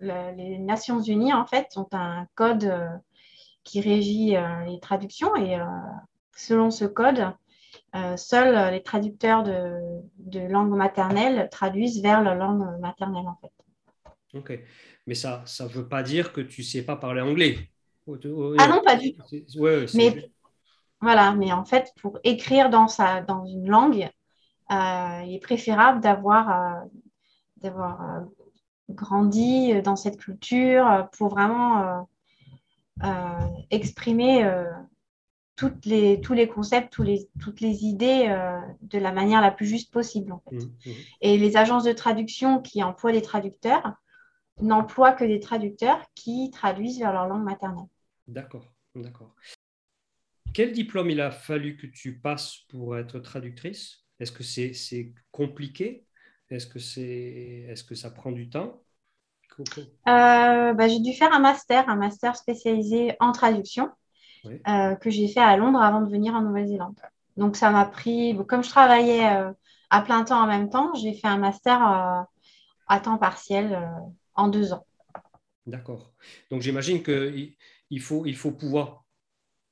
les 0.00 0.58
Nations 0.58 1.00
Unies, 1.00 1.32
en 1.32 1.46
fait, 1.46 1.76
ont 1.76 1.88
un 1.92 2.26
code 2.34 2.70
qui 3.68 3.82
régit 3.82 4.34
euh, 4.36 4.64
les 4.64 4.80
traductions. 4.80 5.36
Et 5.36 5.56
euh, 5.56 5.64
selon 6.34 6.70
ce 6.70 6.86
code, 6.86 7.32
euh, 7.94 8.16
seuls 8.16 8.72
les 8.72 8.82
traducteurs 8.82 9.42
de, 9.42 9.76
de, 10.18 10.40
langue 10.40 10.74
maternelle 10.74 11.48
traduisent 11.50 12.02
vers 12.02 12.22
leur 12.22 12.34
langue 12.34 12.80
maternelle, 12.80 13.26
en 13.26 13.38
fait. 13.40 14.38
Ok. 14.38 14.58
Mais 15.06 15.14
ça 15.14 15.44
ne 15.60 15.68
veut 15.68 15.88
pas 15.88 16.02
dire 16.02 16.32
que 16.32 16.40
tu 16.40 16.62
ne 16.62 16.66
sais 16.66 16.82
pas 16.82 16.96
parler 16.96 17.20
anglais. 17.20 17.58
Ah 18.58 18.68
non, 18.68 18.82
pas 18.82 18.96
du 18.96 19.14
tout. 19.14 19.24
mais, 19.94 20.30
voilà, 21.02 21.34
mais 21.34 21.52
en 21.52 21.66
fait, 21.66 21.92
pour 22.00 22.18
écrire 22.24 22.70
dans, 22.70 22.88
sa, 22.88 23.20
dans 23.20 23.44
une 23.44 23.68
langue, 23.68 24.08
il 24.70 25.34
est 25.34 25.42
préférable 25.42 26.00
d'avoir 26.00 26.84
d'avoir 27.58 28.22
grandi 28.88 29.82
dans 29.82 29.96
cette 29.96 30.16
culture 30.16 31.08
pour 31.12 31.28
vraiment 31.28 31.82
euh, 31.82 32.00
exprimer 33.70 34.44
euh, 34.44 34.64
toutes 35.56 35.86
les, 35.86 36.20
tous 36.20 36.34
les 36.34 36.48
concepts, 36.48 36.92
tous 36.92 37.02
les, 37.02 37.28
toutes 37.40 37.60
les 37.60 37.84
idées 37.84 38.26
euh, 38.28 38.60
de 38.82 38.98
la 38.98 39.12
manière 39.12 39.40
la 39.40 39.50
plus 39.50 39.66
juste 39.66 39.92
possible. 39.92 40.32
En 40.32 40.42
fait. 40.48 40.56
Mmh, 40.56 40.70
mmh. 40.86 40.92
Et 41.20 41.38
les 41.38 41.56
agences 41.56 41.84
de 41.84 41.92
traduction 41.92 42.60
qui 42.60 42.82
emploient 42.82 43.12
des 43.12 43.22
traducteurs 43.22 43.94
n'emploient 44.60 45.12
que 45.12 45.24
des 45.24 45.40
traducteurs 45.40 46.00
qui 46.14 46.50
traduisent 46.50 46.98
vers 46.98 47.12
leur 47.12 47.26
langue 47.26 47.44
maternelle. 47.44 47.86
D'accord, 48.26 48.72
d'accord. 48.94 49.34
Quel 50.52 50.72
diplôme 50.72 51.10
il 51.10 51.20
a 51.20 51.30
fallu 51.30 51.76
que 51.76 51.86
tu 51.86 52.18
passes 52.18 52.64
pour 52.68 52.96
être 52.96 53.18
traductrice? 53.20 54.04
Est-ce 54.18 54.32
que 54.32 54.42
c'est 54.42 55.14
compliqué? 55.30 56.06
Est-ce 56.50 56.66
que, 56.66 56.78
est, 56.78 57.70
est 57.70 57.74
-ce 57.74 57.84
que 57.84 57.94
ça 57.94 58.10
prend 58.10 58.32
du 58.32 58.48
temps? 58.48 58.82
Euh, 59.60 60.72
bah, 60.72 60.88
J'ai 60.88 61.00
dû 61.00 61.12
faire 61.12 61.32
un 61.32 61.40
master, 61.40 61.88
un 61.88 61.96
master 61.96 62.36
spécialisé 62.36 63.16
en 63.20 63.32
traduction 63.32 63.90
euh, 64.46 64.94
que 64.96 65.10
j'ai 65.10 65.28
fait 65.28 65.40
à 65.40 65.56
Londres 65.56 65.80
avant 65.80 66.00
de 66.00 66.10
venir 66.10 66.34
en 66.34 66.42
Nouvelle-Zélande. 66.42 66.96
Donc 67.36 67.56
ça 67.56 67.70
m'a 67.70 67.84
pris, 67.84 68.36
comme 68.48 68.64
je 68.64 68.68
travaillais 68.68 69.26
euh, 69.26 69.50
à 69.90 70.02
plein 70.02 70.24
temps 70.24 70.42
en 70.42 70.46
même 70.46 70.70
temps, 70.70 70.94
j'ai 70.94 71.14
fait 71.14 71.28
un 71.28 71.38
master 71.38 71.80
à 72.88 73.00
temps 73.00 73.18
partiel 73.18 73.88
en 74.34 74.48
deux 74.48 74.72
ans. 74.72 74.84
D'accord. 75.66 76.12
Donc 76.50 76.62
j'imagine 76.62 77.02
qu'il 77.02 78.00
faut, 78.00 78.26
il 78.26 78.36
faut 78.36 78.52
pouvoir, 78.52 79.04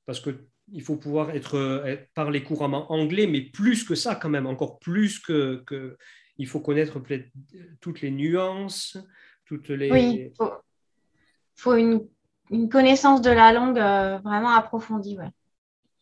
parce 0.05 0.21
que 0.21 0.47
il 0.73 0.83
faut 0.83 0.97
pouvoir 0.97 1.31
être, 1.31 1.85
être, 1.87 2.13
parler 2.13 2.43
couramment 2.43 2.91
anglais, 2.91 3.27
mais 3.27 3.41
plus 3.41 3.85
que 3.85 3.95
ça 3.95 4.17
quand 4.17 4.29
même, 4.29 4.47
encore 4.47 4.79
plus 4.81 5.21
que, 5.21 5.63
que 5.67 5.97
il 6.39 6.47
faut 6.47 6.61
connaître 6.61 7.01
toutes 7.81 8.01
les 8.01 8.11
nuances, 8.11 8.99
les... 9.51 9.91
Oui, 9.91 10.31
il 10.31 10.33
faut, 11.55 11.75
une, 11.75 12.09
connaissance 12.69 13.23
de 13.23 13.31
la 13.31 13.53
langue 13.53 13.79
euh, 13.79 14.19
vraiment 14.19 14.51
approfondie. 14.51 15.19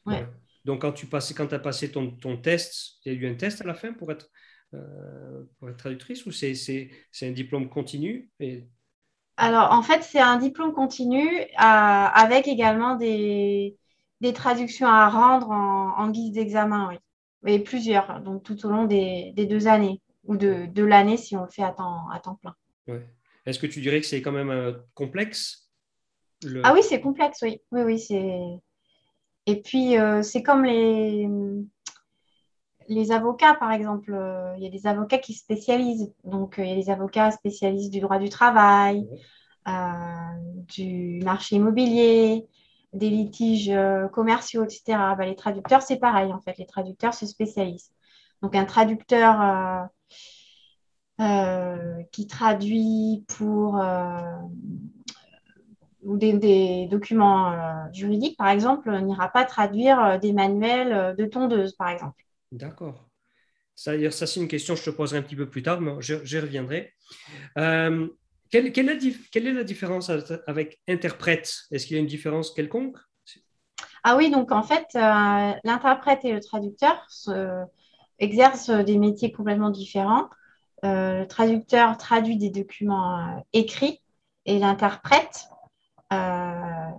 Ouais. 0.07 0.27
Donc, 0.65 0.83
quand 0.83 0.93
tu 0.93 1.07
passais, 1.07 1.35
quand 1.35 1.53
as 1.53 1.59
passé 1.59 1.91
ton, 1.91 2.11
ton 2.11 2.37
test, 2.37 2.99
il 3.05 3.13
y 3.13 3.17
a 3.17 3.19
eu 3.19 3.31
un 3.31 3.35
test 3.35 3.61
à 3.61 3.65
la 3.65 3.75
fin 3.75 3.93
pour 3.93 4.11
être, 4.11 4.31
euh, 4.75 5.43
pour 5.59 5.69
être 5.69 5.77
traductrice 5.77 6.27
ou 6.27 6.33
c'est 6.33 6.99
un 7.23 7.31
diplôme 7.31 7.69
continu 7.69 8.31
et... 8.41 8.67
Alors, 9.37 9.73
en 9.73 9.83
fait, 9.83 10.05
c'est 10.05 10.21
un 10.21 10.37
diplôme 10.37 10.73
continu 10.73 11.27
euh, 11.27 11.47
avec 11.57 12.47
également 12.47 12.95
des, 12.95 13.77
des, 14.21 14.33
traductions 14.33 14.87
à 14.87 15.09
rendre 15.09 15.51
en, 15.51 16.09
guise 16.11 16.31
d'examen, 16.31 16.89
oui. 16.89 16.99
Et 17.53 17.59
plusieurs, 17.59 18.21
donc 18.21 18.45
tout 18.45 18.65
au 18.65 18.71
long 18.71 18.85
des, 18.85 19.33
des 19.35 19.47
deux 19.47 19.67
années 19.67 20.01
ou 20.23 20.37
de, 20.37 20.67
de 20.67 20.85
l'année 20.85 21.17
si 21.17 21.37
on 21.37 21.43
le 21.43 21.51
fait 21.51 21.65
à 21.65 21.73
temps, 21.73 22.09
à 22.11 22.21
temps 22.21 22.37
plein. 22.37 22.55
Ouais. 22.87 23.05
Est-ce 23.47 23.59
que 23.59 23.67
tu 23.67 23.81
dirais 23.81 24.01
que 24.01 24.07
c'est 24.07 24.23
quand 24.23 24.33
même 24.33 24.51
euh, 24.51 24.73
complexe 24.95 25.71
Ah 26.63 26.73
oui, 26.75 26.83
c'est 26.83 27.01
complexe, 27.01 27.39
oui. 27.43 27.61
Oui, 27.73 27.83
oui, 27.83 27.99
c'est. 27.99 28.41
Et 29.47 29.61
puis, 29.61 29.99
euh, 29.99 30.23
c'est 30.23 30.43
comme 30.43 30.65
les, 30.65 31.29
les 32.89 33.13
avocats, 33.13 33.55
par 33.55 33.73
exemple. 33.73 34.17
Il 34.57 34.65
y 34.65 34.67
a 34.67 34.71
des 34.71 34.87
avocats 34.87 35.19
qui 35.19 35.35
spécialisent. 35.35 36.15
Donc, 36.25 36.55
il 36.59 36.67
y 36.67 36.73
a 36.73 36.77
des 36.77 36.91
avocats 36.91 37.31
spécialistes 37.31 37.93
du 37.93 38.01
droit 38.01 38.19
du 38.19 38.31
travail, 38.31 39.07
euh, 39.69 39.73
du 40.69 41.21
marché 41.23 41.57
immobilier, 41.57 42.47
des 42.95 43.11
litiges 43.11 43.73
commerciaux, 44.13 44.65
etc. 44.65 44.83
Bah, 45.19 45.27
les 45.27 45.37
traducteurs, 45.37 45.83
c'est 45.83 45.99
pareil, 45.99 46.33
en 46.33 46.41
fait. 46.41 46.57
Les 46.57 46.67
traducteurs 46.67 47.13
se 47.13 47.27
spécialisent. 47.27 47.91
Donc, 48.45 48.55
un 48.55 48.67
traducteur 48.67 49.41
euh, 49.41 49.85
qui 51.19 52.27
traduit 52.27 53.25
pour 53.29 53.81
euh, 53.81 54.21
des, 56.03 56.89
documents 56.91 57.53
euh, 57.53 57.93
juridiques, 57.93 58.37
par 58.37 58.49
exemple, 58.49 58.91
n'ira 59.01 59.29
pas 59.29 59.45
traduire 59.45 60.19
des 60.21 60.33
manuels 60.33 61.15
de 61.17 61.25
tondeuse, 61.25 61.75
par 61.75 61.89
exemple. 61.91 62.23
D'accord. 62.53 63.09
Ça, 63.77 63.93
ça 64.11 64.27
c'est 64.27 64.41
une 64.41 64.49
question 64.49 64.75
que 64.75 64.81
je 64.81 64.85
te 64.85 64.91
poserai 64.91 65.19
un 65.19 65.23
petit 65.23 65.37
peu 65.37 65.49
plus 65.49 65.63
tard, 65.63 65.81
mais 65.81 65.93
j'y 66.01 66.39
reviendrai. 66.39 66.93
quelle, 67.57 68.73
quelle, 68.73 68.89
est 68.89 69.53
la 69.53 69.65
différence 69.65 70.11
avec 70.47 70.81
interprète? 70.89 71.53
Est-ce 71.71 71.87
qu'il 71.87 71.97
y 71.97 71.99
a 71.99 72.01
une 72.01 72.09
différence 72.09 72.53
quelconque? 72.53 72.97
Ah 74.05 74.17
oui, 74.17 74.31
donc 74.31 74.53
en 74.53 74.63
fait, 74.63 74.87
l'interprète 74.95 76.25
et 76.25 76.33
le 76.33 76.41
traducteur 76.41 77.07
exercent 78.21 78.71
des 78.71 78.99
métiers 78.99 79.33
complètement 79.33 79.71
différents. 79.71 80.29
Euh, 80.85 81.21
le 81.21 81.27
traducteur 81.27 81.97
traduit 81.97 82.37
des 82.37 82.51
documents 82.51 83.19
euh, 83.19 83.41
écrits 83.55 84.03
et 84.45 84.59
l'interprète 84.59 85.49
euh, 86.13 86.91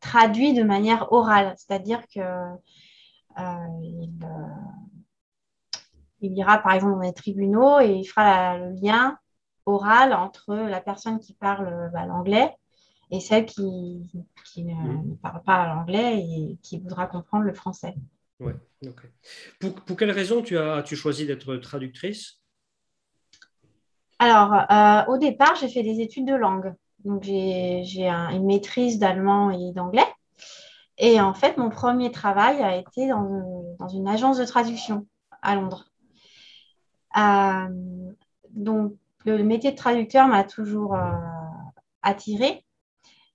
traduit 0.00 0.52
de 0.52 0.62
manière 0.62 1.12
orale, 1.12 1.54
c'est-à-dire 1.56 2.02
que 2.14 2.20
il, 6.20 6.32
ira 6.32 6.58
par 6.58 6.72
exemple 6.72 6.94
dans 6.94 7.00
les 7.00 7.12
tribunaux 7.12 7.80
et 7.80 7.92
il 7.92 8.04
fera 8.04 8.58
le 8.58 8.72
lien 8.80 9.18
oral 9.64 10.12
entre 10.12 10.54
la 10.54 10.80
personne 10.80 11.20
qui 11.20 11.34
parle 11.34 11.90
bah, 11.92 12.06
l'anglais 12.06 12.54
et 13.10 13.20
celle 13.20 13.46
qui, 13.46 14.10
ne, 14.56 14.74
mmh. 14.74 15.18
parle 15.22 15.42
pas 15.42 15.68
l'anglais 15.68 16.18
et 16.18 16.58
qui 16.62 16.80
voudra 16.80 17.06
comprendre 17.06 17.44
le 17.44 17.54
français. 17.54 17.94
Ouais, 18.40 18.54
pour, 19.60 19.74
pour, 19.74 19.96
quelle 19.96 20.10
raison 20.10 20.42
tu 20.42 20.58
as 20.58 20.82
tu 20.82 20.96
choisi 20.96 21.26
d'être 21.26 21.56
traductrice? 21.56 22.40
Alors, 24.18 24.54
euh, 24.70 25.12
au 25.12 25.18
départ, 25.18 25.54
j'ai 25.56 25.68
fait 25.68 25.82
des 25.82 26.00
études 26.00 26.26
de 26.26 26.34
langue. 26.34 26.74
Donc, 27.04 27.22
j'ai 27.22 28.08
une 28.08 28.46
maîtrise 28.46 28.98
d'allemand 28.98 29.50
et 29.50 29.72
d'anglais. 29.72 30.06
Et 30.98 31.20
en 31.20 31.34
fait, 31.34 31.58
mon 31.58 31.68
premier 31.68 32.10
travail 32.10 32.62
a 32.62 32.76
été 32.76 33.08
dans, 33.08 33.88
une 33.92 34.08
agence 34.08 34.38
de 34.38 34.44
traduction 34.44 35.06
à 35.42 35.54
Londres. 35.54 35.90
Euh, 37.18 37.68
donc, 38.50 38.94
le 39.26 39.42
métier 39.42 39.72
de 39.72 39.76
traducteur 39.76 40.26
m'a 40.28 40.44
toujours 40.44 40.94
euh, 40.94 41.12
attirée. 42.02 42.64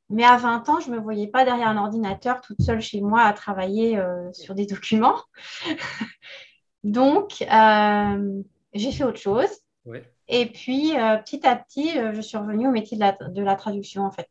Mais 0.10 0.26
à 0.26 0.36
20 0.36 0.67
ans, 0.67 0.80
je 0.80 0.89
ne 0.89 0.96
me 0.96 1.02
voyais 1.02 1.28
pas 1.28 1.46
derrière 1.46 1.70
un 1.70 1.78
ordinateur 1.78 2.41
toute 2.41 2.62
seule 2.62 2.82
chez 2.82 3.00
moi 3.00 3.22
à 3.22 3.32
travailler 3.32 4.02
sur 4.34 4.56
des 4.56 4.65
documents. 4.65 5.15
donc, 6.84 7.46
j'ai 8.74 8.91
fait 8.91 9.04
autre 9.06 9.20
chose. 9.20 9.50
Et 10.34 10.46
puis, 10.46 10.98
euh, 10.98 11.17
petit 11.17 11.46
à 11.46 11.58
petit, 11.58 12.00
euh, 12.00 12.13
je 12.13 12.22
suis 12.22 12.38
revenue 12.38 12.70
au 12.70 12.72
métier 12.72 12.98
de 12.98 13.41
la, 13.41 13.56
traduction, 13.56 14.04
en 14.04 14.12
fait. 14.12 14.30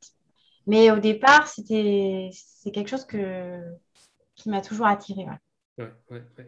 Mais 0.67 0.91
au 0.91 0.99
départ, 0.99 1.47
c'était 1.47 2.31
c'est 2.33 2.71
quelque 2.71 2.89
chose 2.89 3.05
que, 3.05 3.61
qui 4.35 4.49
m'a 4.49 4.63
toujours 4.63 4.87
attirée. 4.87 5.27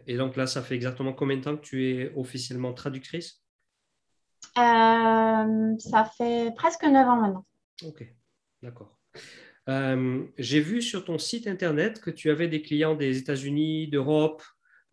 Et 0.07 0.17
donc 0.17 0.35
là, 0.35 0.47
ça 0.47 0.63
fait 0.63 0.75
exactement 0.75 1.13
combien 1.13 1.37
de 1.37 1.43
temps 1.43 1.55
que 1.55 1.61
tu 1.61 1.87
es 1.87 2.11
officiellement 2.15 2.73
traductrice? 2.73 3.43
Euh, 4.57 5.75
Ça 5.77 6.05
fait 6.17 6.51
presque 6.55 6.83
9 6.83 7.07
ans 7.07 7.21
maintenant. 7.21 7.45
Ok, 7.83 8.11
d'accord. 8.63 8.97
J'ai 9.67 10.59
vu 10.61 10.81
sur 10.81 11.05
ton 11.05 11.19
site 11.19 11.45
internet 11.45 12.01
que 12.01 12.09
tu 12.09 12.31
avais 12.31 12.47
des 12.47 12.63
clients 12.63 12.95
des 12.95 13.19
États-Unis, 13.19 13.87
d'Europe, 13.87 14.41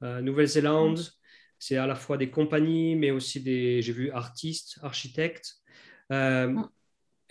Nouvelle-Zélande. 0.03 1.01
C'est 1.61 1.77
à 1.77 1.87
la 1.87 1.95
fois 1.95 2.17
des 2.17 2.31
compagnies, 2.31 2.97
mais 2.97 3.13
aussi 3.13 3.41
des, 3.41 3.83
j'ai 3.83 3.93
vu, 3.93 4.11
artistes, 4.11 4.81
architectes. 4.83 5.63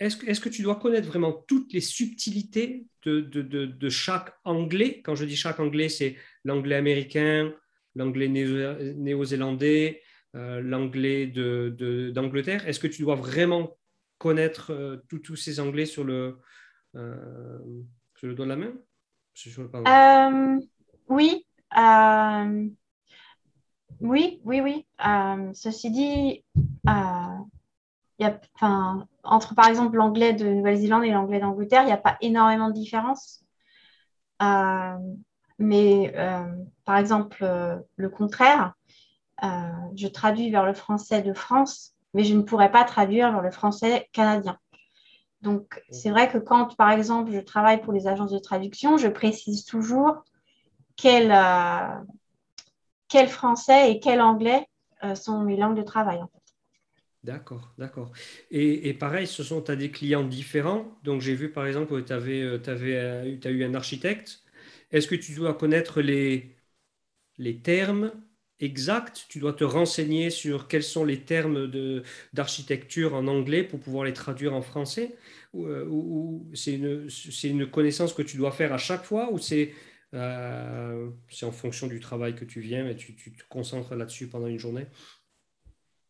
Est-ce 0.00 0.16
que, 0.16 0.26
est 0.26 0.40
que, 0.40 0.48
tu 0.48 0.62
dois 0.62 0.76
connaître 0.76 1.06
vraiment 1.06 1.44
toutes 1.46 1.74
les 1.74 1.82
subtilités 1.82 2.86
de, 3.04 3.20
de, 3.20 3.42
de, 3.42 3.88
chaque 3.90 4.34
anglais? 4.44 5.02
Quand 5.02 5.14
je 5.14 5.26
dis 5.26 5.36
chaque 5.36 5.60
anglais, 5.60 5.90
c'est 5.90 6.16
l'anglais 6.42 6.76
américain, 6.76 7.52
l'anglais 7.94 8.28
néo-zélandais, 8.28 10.00
euh, 10.34 10.62
l'anglais 10.62 11.26
d'Angleterre. 11.26 12.66
Est-ce 12.66 12.80
que 12.80 12.86
tu 12.86 13.02
dois 13.02 13.14
vraiment 13.14 13.76
connaître 14.16 14.72
euh, 14.72 14.96
tous 15.08 15.36
ces 15.36 15.60
anglais 15.60 15.84
sur 15.84 16.04
le, 16.04 16.38
euh, 16.96 17.58
sur 18.16 18.26
le 18.26 18.34
doigt 18.34 18.46
de 18.46 18.50
la 18.50 18.56
main? 18.56 18.72
Oui. 21.10 21.46
Oui, 24.00 24.40
oui, 24.44 24.60
oui. 24.60 24.86
ceci 25.54 25.90
dit, 25.90 26.44
enfin, 26.86 27.46
entre 29.22 29.54
par 29.54 29.68
exemple 29.68 29.96
l'anglais 29.96 30.32
de 30.32 30.46
Nouvelle-Zélande 30.46 31.04
et 31.04 31.10
l'anglais 31.10 31.40
d'Angleterre, 31.40 31.82
il 31.82 31.86
n'y 31.86 31.92
a 31.92 31.98
pas 31.98 32.16
énormément 32.20 32.68
de 32.68 32.74
différence. 32.74 33.44
Euh, 34.42 34.96
mais 35.58 36.12
euh, 36.16 36.46
par 36.84 36.96
exemple, 36.96 37.38
euh, 37.42 37.76
le 37.96 38.08
contraire, 38.08 38.74
je 39.96 40.06
traduis 40.06 40.50
vers 40.50 40.66
le 40.66 40.74
français 40.74 41.22
de 41.22 41.32
France, 41.32 41.94
mais 42.12 42.24
je 42.24 42.34
ne 42.34 42.42
pourrais 42.42 42.70
pas 42.70 42.84
traduire 42.84 43.32
vers 43.32 43.40
le 43.40 43.50
français 43.50 44.06
canadien. 44.12 44.58
Donc, 45.40 45.82
c'est 45.90 46.10
vrai 46.10 46.30
que 46.30 46.36
quand, 46.36 46.76
par 46.76 46.90
exemple, 46.90 47.32
je 47.32 47.40
travaille 47.40 47.80
pour 47.80 47.94
les 47.94 48.06
agences 48.06 48.32
de 48.32 48.38
traduction, 48.38 48.98
je 48.98 49.08
précise 49.08 49.64
toujours 49.64 50.24
quel, 50.96 51.32
quel 53.10 53.28
français 53.28 53.92
et 53.92 54.00
quel 54.00 54.20
anglais 54.20 54.66
sont 55.14 55.40
mes 55.40 55.56
langues 55.56 55.76
de 55.76 55.82
travail. 55.82 56.20
D'accord, 57.22 57.74
d'accord. 57.76 58.12
Et, 58.50 58.94
pareil, 58.94 59.26
ce 59.26 59.42
sont, 59.42 59.68
as 59.68 59.76
des 59.76 59.90
clients 59.90 60.24
différents. 60.24 60.98
Donc, 61.04 61.20
j'ai 61.20 61.34
vu 61.34 61.50
par 61.52 61.66
exemple 61.66 61.90
que 61.90 62.00
tu 62.00 62.12
euh, 62.14 62.58
euh, 62.66 63.38
as 63.44 63.50
eu 63.50 63.64
un 63.64 63.74
architecte. 63.74 64.42
Est-ce 64.90 65.06
que 65.06 65.14
tu 65.14 65.34
dois 65.34 65.52
connaître 65.54 66.00
les, 66.00 66.56
les 67.38 67.58
termes 67.60 68.12
exacts? 68.60 69.26
Tu 69.28 69.40
dois 69.40 69.52
te 69.54 69.64
renseigner 69.64 70.30
sur 70.30 70.68
quels 70.68 70.82
sont 70.82 71.04
les 71.04 71.20
termes 71.24 71.70
d'architecture 72.32 73.14
en 73.14 73.26
anglais 73.28 73.64
pour 73.64 73.80
pouvoir 73.80 74.04
les 74.04 74.14
traduire 74.14 74.54
en 74.54 74.62
français? 74.62 75.16
Ou, 75.54 75.66
euh, 75.66 76.54
c'est 76.54 76.74
une, 76.74 77.08
une, 77.44 77.70
connaissance 77.70 78.14
que 78.14 78.22
tu 78.22 78.38
dois 78.38 78.52
faire 78.52 78.72
à 78.72 78.78
chaque 78.78 79.04
fois 79.04 79.32
Ou 79.32 79.38
c'est 79.38 79.74
en 80.12 81.52
fonction 81.52 81.86
du 81.86 82.00
travail 82.00 82.34
que 82.34 82.44
tu 82.44 82.60
viens 82.60 82.86
et 82.86 82.96
tu, 82.96 83.14
tu 83.14 83.32
te 83.32 83.42
concentres 83.48 83.94
là-dessus 83.94 84.28
pendant 84.28 84.46
une 84.46 84.58
journée 84.58 84.86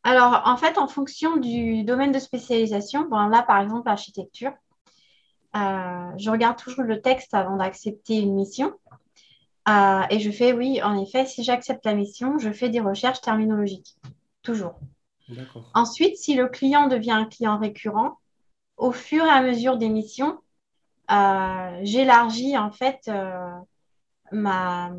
alors, 0.02 0.42
en 0.46 0.56
fait, 0.56 0.78
en 0.78 0.88
fonction 0.88 1.36
du 1.36 1.84
domaine 1.84 2.12
de 2.12 2.18
spécialisation, 2.18 3.06
bon, 3.08 3.28
là, 3.28 3.42
par 3.42 3.60
exemple, 3.60 3.86
l'architecture, 3.86 4.52
euh, 5.56 6.10
je 6.16 6.30
regarde 6.30 6.56
toujours 6.56 6.84
le 6.84 7.02
texte 7.02 7.34
avant 7.34 7.56
d'accepter 7.56 8.18
une 8.18 8.34
mission. 8.34 8.72
Euh, 9.68 10.00
et 10.08 10.18
je 10.20 10.30
fais, 10.30 10.52
oui, 10.52 10.82
en 10.82 10.98
effet, 10.98 11.26
si 11.26 11.44
j'accepte 11.44 11.84
la 11.84 11.94
mission, 11.94 12.38
je 12.38 12.50
fais 12.50 12.70
des 12.70 12.80
recherches 12.80 13.20
terminologiques. 13.20 13.96
Toujours. 14.42 14.80
Ensuite, 15.74 16.16
si 16.16 16.34
le 16.34 16.48
client 16.48 16.88
devient 16.88 17.12
un 17.12 17.26
client 17.26 17.58
récurrent, 17.58 18.18
au 18.76 18.92
fur 18.92 19.24
et 19.24 19.30
à 19.30 19.42
mesure 19.42 19.76
des 19.76 19.90
missions, 19.90 20.38
euh, 21.10 21.80
j'élargis 21.82 22.56
en 22.56 22.70
fait 22.70 23.10
ma, 24.33 24.93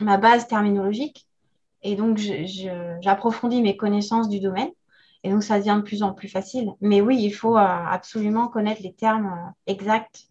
ma 0.00 0.16
base 0.18 0.46
terminologique 0.46 1.26
et 1.82 1.96
donc, 1.96 2.18
j'approfondis 3.00 3.60
mes 3.60 3.76
connaissances 3.76 4.28
du 4.28 4.40
domaine. 4.40 4.70
Et 5.24 5.30
donc, 5.30 5.42
ça 5.42 5.58
devient 5.58 5.76
de 5.80 5.86
plus 5.86 6.02
en 6.02 6.12
plus 6.12 6.28
facile. 6.28 6.70
Mais 6.80 7.00
oui, 7.00 7.18
il 7.20 7.32
faut 7.32 7.56
euh, 7.56 7.60
absolument 7.60 8.48
connaître 8.48 8.82
les 8.82 8.92
termes 8.92 9.26
euh, 9.26 9.72
exacts 9.72 10.28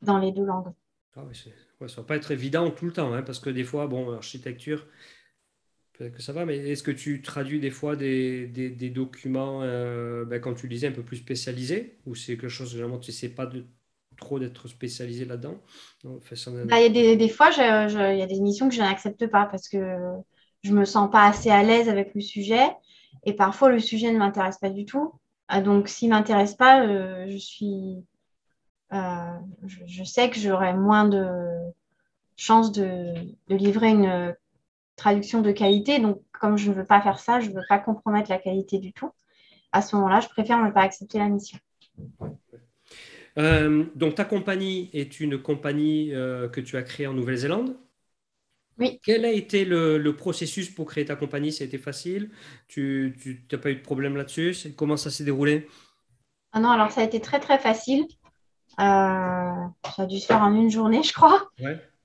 dans 0.00 0.18
les 0.18 0.32
deux 0.32 0.44
langues. 0.44 0.72
Ah 1.16 1.22
ça 1.34 1.50
ne 1.80 1.88
va 1.88 2.02
pas 2.04 2.16
être 2.16 2.30
évident 2.30 2.70
tout 2.70 2.86
le 2.86 2.92
temps, 2.92 3.12
hein, 3.12 3.22
parce 3.22 3.40
que 3.40 3.50
des 3.50 3.64
fois, 3.64 3.86
bon, 3.88 4.12
architecture, 4.12 4.86
peut-être 5.92 6.14
que 6.14 6.22
ça 6.22 6.32
va, 6.32 6.46
mais 6.46 6.56
est-ce 6.56 6.82
que 6.82 6.90
tu 6.90 7.20
traduis 7.20 7.58
des 7.58 7.70
fois 7.70 7.96
des, 7.96 8.46
des, 8.46 8.90
documents, 8.90 9.62
euh, 9.62 10.24
ben, 10.24 10.40
tu 10.54 10.68
disais, 10.68 10.86
un 10.86 10.92
peu 10.92 11.02
plus 11.02 11.18
spécialisés 11.18 11.98
Ou 12.06 12.14
c'est 12.14 12.36
quelque 12.36 12.48
chose, 12.48 12.70
généralement, 12.70 12.98
tu 12.98 13.10
ne 13.10 13.14
sais 13.14 13.30
pas 13.30 13.44
de, 13.44 13.66
trop 14.20 14.38
d'être 14.38 14.68
spécialisé 14.68 15.24
là-dedans 15.24 15.56
bah, 16.04 16.80
Il 16.80 16.82
y 16.82 16.86
a 16.86 16.88
des, 16.88 17.16
des 17.16 17.28
fois, 17.28 17.50
il 17.50 18.18
y 18.18 18.22
a 18.22 18.26
des 18.26 18.40
missions 18.40 18.68
que 18.68 18.74
je 18.74 18.80
n'accepte 18.80 19.26
pas 19.26 19.46
parce 19.46 19.68
que 19.68 19.78
je 20.62 20.72
me 20.72 20.84
sens 20.84 21.10
pas 21.10 21.26
assez 21.26 21.50
à 21.50 21.62
l'aise 21.62 21.88
avec 21.88 22.14
le 22.14 22.20
sujet. 22.20 22.68
Et 23.24 23.34
parfois, 23.34 23.70
le 23.70 23.78
sujet 23.78 24.12
ne 24.12 24.18
m'intéresse 24.18 24.58
pas 24.58 24.70
du 24.70 24.84
tout. 24.84 25.12
Ah, 25.48 25.60
donc, 25.60 25.88
s'il 25.88 26.10
ne 26.10 26.14
m'intéresse 26.14 26.54
pas, 26.54 26.86
euh, 26.86 27.26
je 27.28 27.36
suis. 27.36 28.04
Euh, 28.92 29.38
je, 29.66 30.04
sais 30.04 30.30
que 30.30 30.38
j'aurai 30.38 30.74
moins 30.74 31.08
de 31.08 31.24
chances 32.36 32.72
de, 32.72 33.14
livrer 33.48 33.90
une 33.90 34.34
traduction 34.96 35.42
de 35.42 35.52
qualité. 35.52 35.98
Donc, 35.98 36.22
comme 36.32 36.56
je 36.56 36.70
ne 36.70 36.76
veux 36.76 36.84
pas 36.84 37.00
faire 37.00 37.18
ça, 37.18 37.40
je 37.40 37.50
ne 37.50 37.54
veux 37.54 37.64
pas 37.68 37.78
compromettre 37.78 38.30
la 38.30 38.38
qualité 38.38 38.78
du 38.78 38.92
tout. 38.92 39.10
À 39.72 39.82
ce 39.82 39.94
moment-là, 39.96 40.20
je 40.20 40.28
préfère 40.28 40.62
ne 40.64 40.70
pas 40.70 40.82
accepter 40.82 41.18
la 41.18 41.28
mission. 41.28 41.58
Euh, 43.38 43.84
donc, 43.94 44.16
ta 44.16 44.24
compagnie 44.24 44.90
est 44.92 45.20
une 45.20 45.40
compagnie 45.40 46.10
que 46.10 46.60
tu 46.60 46.76
as 46.76 46.82
créée 46.82 47.06
en 47.06 47.14
Nouvelle-Zélande. 47.14 47.76
Quel 49.02 49.24
a 49.24 49.30
été 49.30 49.64
le, 49.64 50.10
processus 50.16 50.70
pour 50.70 50.86
créer 50.86 51.04
ta 51.04 51.16
compagnie? 51.16 51.52
Ça 51.52 51.64
a 51.64 51.66
été 51.66 51.78
facile? 51.78 52.30
Tu 52.68 53.46
n'as 53.52 53.58
pas 53.58 53.70
eu 53.70 53.76
de 53.76 53.82
problème 53.82 54.16
là-dessus? 54.16 54.72
Comment 54.76 54.96
ça 54.96 55.10
s'est 55.10 55.24
déroulé? 55.24 55.68
Ah 56.52 56.60
non, 56.60 56.70
alors 56.70 56.90
ça 56.90 57.02
a 57.02 57.04
été 57.04 57.20
très 57.20 57.40
très 57.40 57.58
facile. 57.58 58.06
Euh, 58.78 58.82
ça 58.82 60.02
a 60.02 60.06
dû 60.06 60.18
se 60.18 60.26
faire 60.26 60.42
en 60.42 60.54
une 60.54 60.70
journée, 60.70 61.02
je 61.02 61.12
crois. 61.12 61.50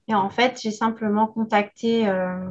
Et 0.07 0.13
en 0.13 0.29
fait, 0.29 0.59
j'ai 0.61 0.71
simplement 0.71 1.27
contacté 1.27 2.07
euh, 2.07 2.49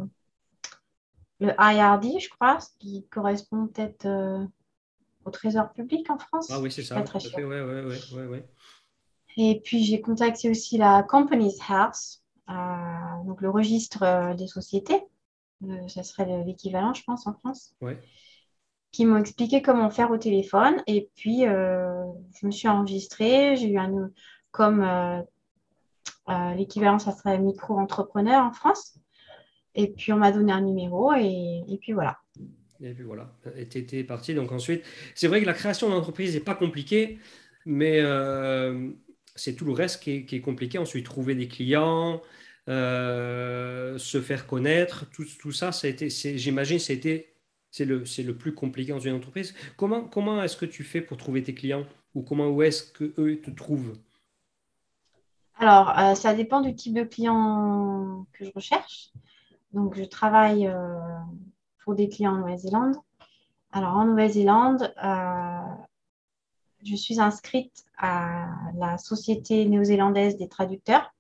le 1.40 1.52
IRD, 1.58 2.20
je 2.20 2.28
crois, 2.30 2.58
ce 2.60 2.70
qui 2.78 3.06
correspond 3.10 3.68
peut-être 3.68 4.06
euh, 4.06 4.44
au 5.24 5.30
Trésor 5.30 5.72
public 5.72 6.10
en 6.10 6.18
France. 6.18 6.48
Ah 6.50 6.60
oui, 6.60 6.70
c'est 6.70 6.82
ça. 6.82 7.00
Très 7.02 7.20
Et 9.36 9.60
puis, 9.64 9.84
j'ai 9.84 10.00
contacté 10.00 10.50
aussi 10.50 10.78
la 10.78 11.02
Company's 11.02 11.58
House 11.68 12.24
donc 13.24 13.40
le 13.40 13.50
registre 13.50 14.02
euh, 14.02 14.34
des 14.34 14.46
sociétés, 14.46 15.02
ça 15.88 16.02
serait 16.02 16.44
l'équivalent, 16.44 16.92
je 16.92 17.02
pense, 17.04 17.26
en 17.26 17.32
France, 17.34 17.74
qui 18.92 19.06
m'ont 19.06 19.16
expliqué 19.16 19.62
comment 19.62 19.90
faire 19.90 20.10
au 20.10 20.18
téléphone. 20.18 20.82
Et 20.86 21.10
puis, 21.16 21.46
euh, 21.46 22.04
je 22.38 22.46
me 22.46 22.50
suis 22.50 22.68
enregistrée. 22.68 23.56
J'ai 23.56 23.70
eu 23.70 23.78
un, 23.78 24.10
comme 24.50 24.82
euh, 24.82 25.22
l'équivalent, 26.54 26.98
ça 26.98 27.12
serait 27.12 27.38
micro-entrepreneur 27.38 28.44
en 28.44 28.52
France. 28.52 28.98
Et 29.74 29.90
puis, 29.90 30.12
on 30.12 30.16
m'a 30.16 30.32
donné 30.32 30.52
un 30.52 30.60
numéro 30.60 31.14
et, 31.14 31.78
puis 31.80 31.92
voilà. 31.92 32.18
Et 32.84 32.92
puis 32.92 33.04
voilà, 33.04 33.32
tu 33.70 33.78
étais 33.78 34.04
parti. 34.04 34.34
Donc 34.34 34.52
ensuite, 34.52 34.84
c'est 35.14 35.26
vrai 35.26 35.40
que 35.40 35.46
la 35.46 35.54
création 35.54 35.88
d'entreprise 35.88 36.34
n'est 36.34 36.40
pas 36.40 36.54
compliquée, 36.54 37.18
mais 37.66 38.00
c'est 39.34 39.54
tout 39.54 39.64
le 39.64 39.72
reste 39.72 40.02
qui 40.02 40.26
est, 40.30 40.40
compliqué. 40.40 40.78
Ensuite, 40.78 41.04
trouver 41.04 41.34
des 41.34 41.48
clients, 41.48 42.22
euh, 42.68 43.98
se 43.98 44.20
faire 44.20 44.46
connaître, 44.46 45.06
tout, 45.10 45.52
ça, 45.52 45.70
j'imagine, 45.72 46.78
été, 46.88 47.34
c'est 47.70 47.84
le, 47.84 48.04
le 48.18 48.36
plus 48.36 48.54
compliqué 48.54 48.92
dans 48.92 49.00
une 49.00 49.14
entreprise. 49.14 49.54
Comment, 49.76 50.04
comment 50.04 50.42
est-ce 50.42 50.56
que 50.56 50.66
tu 50.66 50.84
fais 50.84 51.00
pour 51.00 51.16
trouver 51.16 51.42
tes 51.42 51.54
clients 51.54 51.86
ou 52.14 52.22
comment 52.22 52.48
où 52.48 52.62
est-ce 52.62 52.92
qu'eux 52.92 53.40
te 53.42 53.50
trouvent? 53.50 53.98
Alors, 55.56 55.96
euh, 55.98 56.14
ça 56.14 56.34
dépend 56.34 56.60
du 56.60 56.74
type 56.74 56.94
de 56.94 57.04
client 57.04 58.26
que 58.32 58.44
je 58.44 58.50
recherche. 58.54 59.10
Donc, 59.72 59.96
je 59.96 60.04
travaille 60.04 60.66
euh, 60.66 60.98
pour 61.84 61.94
des 61.94 62.08
clients 62.08 62.32
en 62.32 62.38
Nouvelle-Zélande. 62.38 62.96
Alors, 63.72 63.94
en 63.94 64.04
Nouvelle-Zélande, 64.04 64.92
je 66.84 66.96
suis 66.96 67.20
inscrite 67.20 67.84
à 67.98 68.46
la 68.76 68.98
Société 68.98 69.66
néo-zélandaise 69.66 70.36
des 70.36 70.48
traducteurs, 70.48 71.12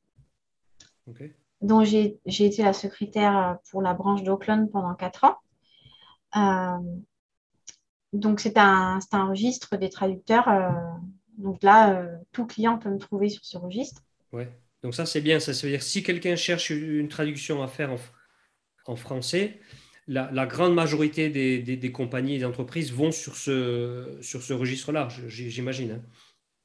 dont 1.60 1.84
j'ai 1.84 2.18
été 2.24 2.62
la 2.62 2.72
secrétaire 2.72 3.58
pour 3.70 3.82
la 3.82 3.94
branche 3.94 4.22
d'Auckland 4.22 4.70
pendant 4.70 4.94
quatre 4.94 5.24
ans. 5.24 5.36
Euh, 6.36 6.78
donc, 8.12 8.40
c'est 8.40 8.58
un, 8.58 8.98
un, 9.12 9.28
registre 9.28 9.76
des 9.76 9.90
traducteurs 9.90 10.48
euh, 10.48 10.70
donc 11.38 11.62
là, 11.62 12.06
tout 12.32 12.46
client 12.46 12.78
peut 12.78 12.90
me 12.90 12.98
trouver 12.98 13.28
sur 13.28 13.44
ce 13.44 13.58
registre. 13.58 14.02
Ouais. 14.32 14.48
Donc 14.82 14.94
ça, 14.94 15.06
c'est 15.06 15.20
bien. 15.20 15.40
Ça, 15.40 15.52
veut 15.52 15.70
dire 15.70 15.82
si 15.82 16.02
quelqu'un 16.02 16.36
cherche 16.36 16.70
une 16.70 17.08
traduction 17.08 17.62
à 17.62 17.68
faire 17.68 17.96
en, 18.86 18.96
français, 18.96 19.60
la, 20.06 20.46
grande 20.46 20.74
majorité 20.74 21.30
des, 21.30 21.92
compagnies 21.92 22.34
et 22.34 22.38
des 22.38 22.44
entreprises 22.44 22.92
vont 22.92 23.12
sur 23.12 23.36
ce, 23.36 24.18
sur 24.20 24.42
ce 24.42 24.52
registre-là, 24.52 25.08
j'imagine. 25.28 25.92
Hein. 25.92 26.02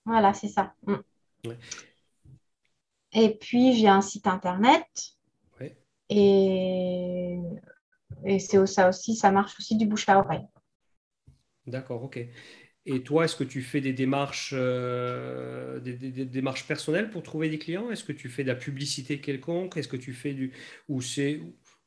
Voilà, 0.05 0.33
c'est 0.33 0.47
ça. 0.47 0.73
Mm. 0.85 1.49
Et 3.13 3.29
puis, 3.39 3.73
j'ai 3.75 3.87
un 3.87 4.01
site 4.01 4.27
internet. 4.27 4.85
Et, 6.11 7.37
et 8.25 8.39
c'est 8.39 8.65
ça 8.65 8.89
aussi, 8.89 9.15
ça 9.15 9.31
marche 9.31 9.55
aussi 9.59 9.77
du 9.77 9.85
bouche 9.85 10.09
à 10.09 10.17
oreille. 10.17 10.47
D'accord, 11.67 12.03
ok. 12.03 12.19
Et 12.85 13.03
toi, 13.03 13.25
est-ce 13.25 13.35
que 13.35 13.43
tu 13.43 13.61
fais 13.61 13.81
des 13.81 13.93
démarches, 13.93 14.53
euh, 14.57 15.79
des, 15.79 15.93
démarches 16.25 16.65
personnelles 16.65 17.11
pour 17.11 17.21
trouver 17.21 17.49
des 17.49 17.59
clients? 17.59 17.91
Est-ce 17.91 18.03
que 18.03 18.13
tu 18.13 18.29
fais 18.29 18.41
de 18.41 18.47
la 18.47 18.55
publicité 18.55 19.19
quelconque? 19.19 19.77
Est-ce 19.77 19.87
que 19.87 19.97
tu 19.97 20.13
fais 20.13 20.33
du 20.33 20.53
ou 20.87 21.01
c'est 21.01 21.41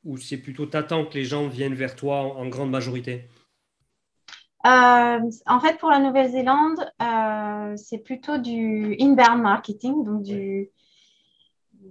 ou 0.04 0.16
c'est 0.16 0.38
plutôt 0.38 0.66
t'attends 0.66 1.04
que 1.04 1.14
les 1.14 1.24
gens 1.24 1.48
viennent 1.48 1.74
vers 1.74 1.96
toi 1.96 2.22
en, 2.22 2.48
grande 2.48 2.70
majorité? 2.70 3.28
Euh, 4.66 5.20
En 5.46 5.60
fait, 5.60 5.78
pour 5.78 5.90
la 5.90 5.98
Nouvelle-Zélande, 5.98 6.80
euh, 7.00 7.76
c'est 7.76 7.98
plutôt 7.98 8.38
du 8.38 8.96
inbound 9.00 9.42
marketing, 9.42 10.04
donc 10.04 10.22
du 10.22 10.70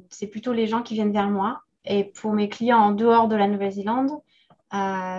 c'est 0.10 0.28
plutôt 0.28 0.54
les 0.54 0.67
gens 0.67 0.82
qui 0.82 0.93
viennent 0.93 1.12
vers 1.12 1.30
moi. 1.30 1.62
Et 1.86 2.06
pour 2.06 2.34
mes 2.34 2.47
clients 2.47 2.80
en 2.80 2.91
dehors 2.91 3.28
de 3.28 3.36
la 3.36 3.47
Nouvelle-Zélande, 3.47 4.12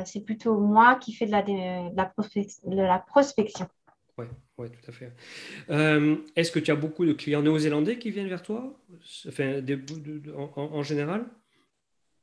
c'est 0.07 0.25
plutôt 0.25 0.59
moi 0.59 0.97
qui 0.97 1.13
fais 1.13 1.27
de 1.27 1.31
la, 1.31 1.43
de 1.43 2.77
la, 2.77 2.99
prospection. 2.99 3.69
Oui, 4.19 4.27
ouais, 4.59 4.69
tout 4.69 4.91
à 4.91 4.93
fait. 4.93 5.13
Euh, 5.71 6.17
est-ce 6.37 6.53
que 6.53 6.59
tu 6.59 6.71
as 6.71 6.77
beaucoup 6.77 7.05
de 7.05 7.13
clients 7.13 7.43
néo-zélandais 7.43 7.99
qui 7.99 8.11
viennent 8.11 8.29
vers 8.29 8.43
toi? 8.43 8.79
Enfin, 9.27 9.63
en, 10.57 10.83
général? 10.83 11.27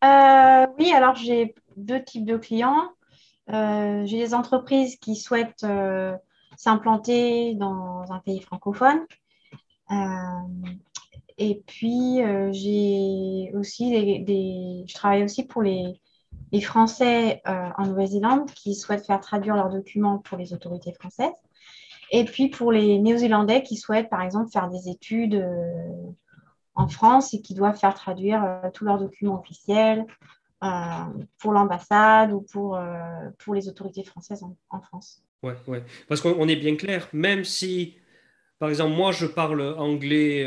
Euh, 0.04 0.68
Oui, 0.78 0.92
alors 0.92 1.16
j'ai 1.16 1.56
deux 1.78 2.04
types 2.04 2.26
de 2.26 2.38
clients. 2.38 2.90
Euh, 3.52 4.06
j'ai 4.06 4.18
des 4.18 4.34
entreprises 4.34 4.98
qui 4.98 5.16
souhaitent 5.16 5.66
s'implanter 6.58 7.56
dans 7.56 8.12
un 8.12 8.20
pays 8.20 8.42
francophone. 8.42 9.06
et 11.38 11.64
puis, 11.66 12.20
j'ai 12.52 13.52
aussi 13.56 13.92
des, 13.92 14.86
Je 14.88 14.94
travaille 14.94 15.24
aussi 15.24 15.46
pour 15.46 15.62
les, 15.62 16.00
les 16.52 16.62
Français 16.62 17.42
en 17.46 17.86
Nouvelle-Zélande 17.86 18.52
qui 18.52 18.76
souhaitent 18.76 19.06
faire 19.06 19.22
traduire 19.22 19.56
leurs 19.56 19.70
documents 19.70 20.20
pour 20.20 20.38
les 20.38 20.54
autorités 20.54 20.94
françaises. 20.94 21.34
Et 22.12 22.26
puis 22.26 22.50
pour 22.50 22.72
les 22.72 23.00
Néo-Zélandais 23.00 23.64
qui 23.64 23.78
souhaitent, 23.78 24.10
par 24.10 24.22
exemple, 24.22 24.50
faire 24.52 24.70
des 24.70 24.90
études 24.90 25.36
euh, 25.36 26.12
en 26.80 26.88
France 26.88 27.34
et 27.34 27.42
qui 27.42 27.54
doivent 27.54 27.78
faire 27.78 27.94
traduire 27.94 28.44
euh, 28.44 28.70
tous 28.74 28.86
leurs 28.86 29.00
documents 29.00 29.40
officiels 29.40 30.06
euh, 30.64 30.68
pour 31.38 31.54
l'ambassade 31.54 32.32
ou 32.32 32.42
pour, 32.42 32.80
pour 33.38 33.54
les 33.54 33.70
autorités 33.70 34.04
françaises 34.04 34.44
en, 34.70 34.82
France. 34.82 35.24
Oui, 35.44 35.54
ouais. 35.68 35.84
parce 36.08 36.20
qu'on 36.20 36.48
est 36.48 36.56
bien 36.56 36.76
clair, 36.76 37.08
même 37.14 37.46
si, 37.46 37.96
par 38.60 38.70
exemple, 38.70 38.94
moi, 38.94 39.12
je 39.12 39.26
parle 39.26 39.62
anglais 39.78 40.46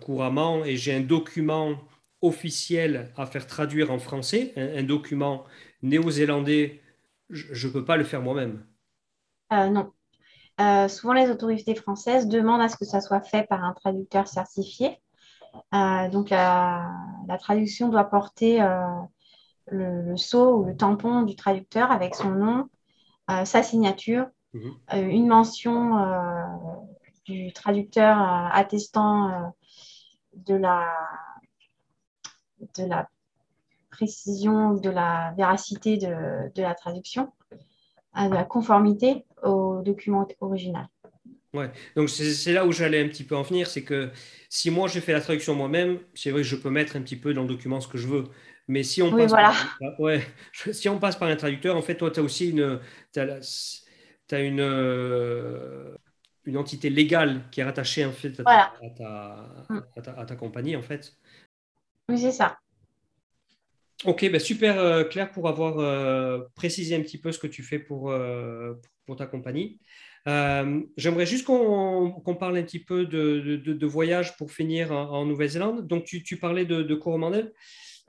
couramment 0.00 0.64
et 0.64 0.76
j'ai 0.76 0.94
un 0.94 1.00
document 1.00 1.76
officiel 2.20 3.12
à 3.16 3.26
faire 3.26 3.46
traduire 3.46 3.92
en 3.92 4.00
français, 4.00 4.52
un, 4.56 4.82
document 4.82 5.44
néo-zélandais, 5.82 6.80
je 7.30 7.68
ne 7.68 7.72
peux 7.72 7.84
pas 7.84 7.96
le 7.96 8.04
faire 8.04 8.22
moi-même. 8.22 8.64
non, 9.52 9.92
euh, 10.60 10.88
souvent, 10.88 11.12
les 11.12 11.30
autorités 11.30 11.74
françaises 11.74 12.28
demandent 12.28 12.60
à 12.60 12.68
ce 12.68 12.76
que 12.76 12.84
ça 12.84 13.00
soit 13.00 13.22
fait 13.22 13.46
par 13.46 13.64
un 13.64 13.72
traducteur 13.72 14.28
certifié. 14.28 14.98
Euh, 15.74 16.08
donc, 16.08 16.30
la, 16.30 17.38
traduction 17.38 17.88
doit 17.88 18.04
porter 18.04 18.62
euh, 18.62 18.86
le, 19.66 20.16
sceau 20.16 20.58
ou 20.58 20.64
le 20.64 20.76
tampon 20.76 21.22
du 21.22 21.36
traducteur 21.36 21.90
avec 21.90 22.14
son 22.14 22.30
nom, 22.30 22.68
sa 23.44 23.62
signature, 23.62 24.26
mhm. 24.52 24.74
une 24.92 25.26
mention 25.26 25.96
du 27.24 27.52
traducteur 27.54 28.18
attestant 28.52 29.54
de 30.34 30.54
la, 30.54 30.92
de 32.76 32.84
la 32.84 33.08
précision, 33.90 34.74
de 34.74 34.90
la 34.90 35.32
véracité 35.36 35.96
de, 35.96 36.52
de 36.54 36.62
la 36.62 36.74
traduction, 36.74 37.32
de 38.16 38.34
la 38.34 38.44
conformité 38.44 39.24
au 39.42 39.80
document 39.82 40.26
original. 40.40 40.88
Ouais, 41.54 41.70
donc 41.96 42.08
c'est 42.08 42.52
là 42.52 42.64
où 42.64 42.72
j'allais 42.72 43.04
un 43.04 43.08
petit 43.08 43.24
peu 43.24 43.36
en 43.36 43.42
venir, 43.42 43.66
c'est 43.66 43.82
que 43.84 44.10
si 44.48 44.70
moi 44.70 44.88
j'ai 44.88 45.02
fait 45.02 45.12
la 45.12 45.20
traduction 45.20 45.54
moi-même, 45.54 45.98
c'est 46.14 46.30
vrai 46.30 46.40
que 46.40 46.48
je 46.48 46.56
peux 46.56 46.70
mettre 46.70 46.96
un 46.96 47.02
petit 47.02 47.16
peu 47.16 47.34
dans 47.34 47.42
le 47.42 47.48
document 47.48 47.80
ce 47.80 47.88
que 47.88 47.98
je 47.98 48.06
veux. 48.06 48.24
Mais 48.68 48.82
si 48.84 49.02
on, 49.02 49.10
passe, 49.10 49.32
par, 49.32 50.00
ouais, 50.00 50.26
si 50.72 50.88
on 50.88 50.98
passe 50.98 51.16
par 51.16 51.28
un 51.28 51.36
traducteur, 51.36 51.76
en 51.76 51.82
fait, 51.82 51.96
toi, 51.96 52.10
tu 52.10 52.20
as 52.20 52.22
aussi 52.22 52.50
une, 52.50 52.80
as, 53.16 54.38
une, 54.38 54.60
euh, 54.60 55.94
une 56.44 56.56
entité 56.56 56.88
légale 56.88 57.42
qui 57.50 57.60
est 57.60 57.64
rattachée 57.64 58.06
en 58.06 58.12
fait, 58.12 58.40
à, 58.46 58.72
ta, 58.96 59.66
à, 60.16 60.24
ta, 60.24 60.36
compagnie, 60.36 60.74
en 60.74 60.82
fait. 60.82 61.14
Oui, 62.08 62.18
c'est 62.18 62.32
ça. 62.32 62.58
Ok, 64.04 64.28
ben 64.30 64.40
super 64.40 64.78
euh, 64.78 65.04
Claire 65.04 65.30
pour 65.30 65.48
avoir 65.48 65.78
euh, 65.78 66.40
précisé 66.54 66.96
un 66.96 67.02
petit 67.02 67.18
peu 67.18 67.30
ce 67.30 67.38
que 67.38 67.46
tu 67.46 67.62
fais 67.62 67.78
pour, 67.78 68.14
pour 69.04 69.16
ta 69.16 69.26
compagnie. 69.26 69.80
Euh, 70.28 70.80
j'aimerais 70.96 71.26
juste 71.26 71.44
qu'on 71.44 72.36
parle 72.38 72.56
un 72.56 72.62
petit 72.62 72.78
peu 72.78 73.06
de, 73.06 73.56
de, 73.56 73.86
voyage 73.86 74.36
pour 74.36 74.52
finir 74.52 74.92
en, 74.92 75.24
Nouvelle-Zélande. 75.26 75.86
Donc, 75.86 76.04
tu, 76.04 76.22
tu, 76.22 76.36
parlais 76.36 76.64
de, 76.64 76.82
de 76.82 76.94
Coromandel. 76.94 77.52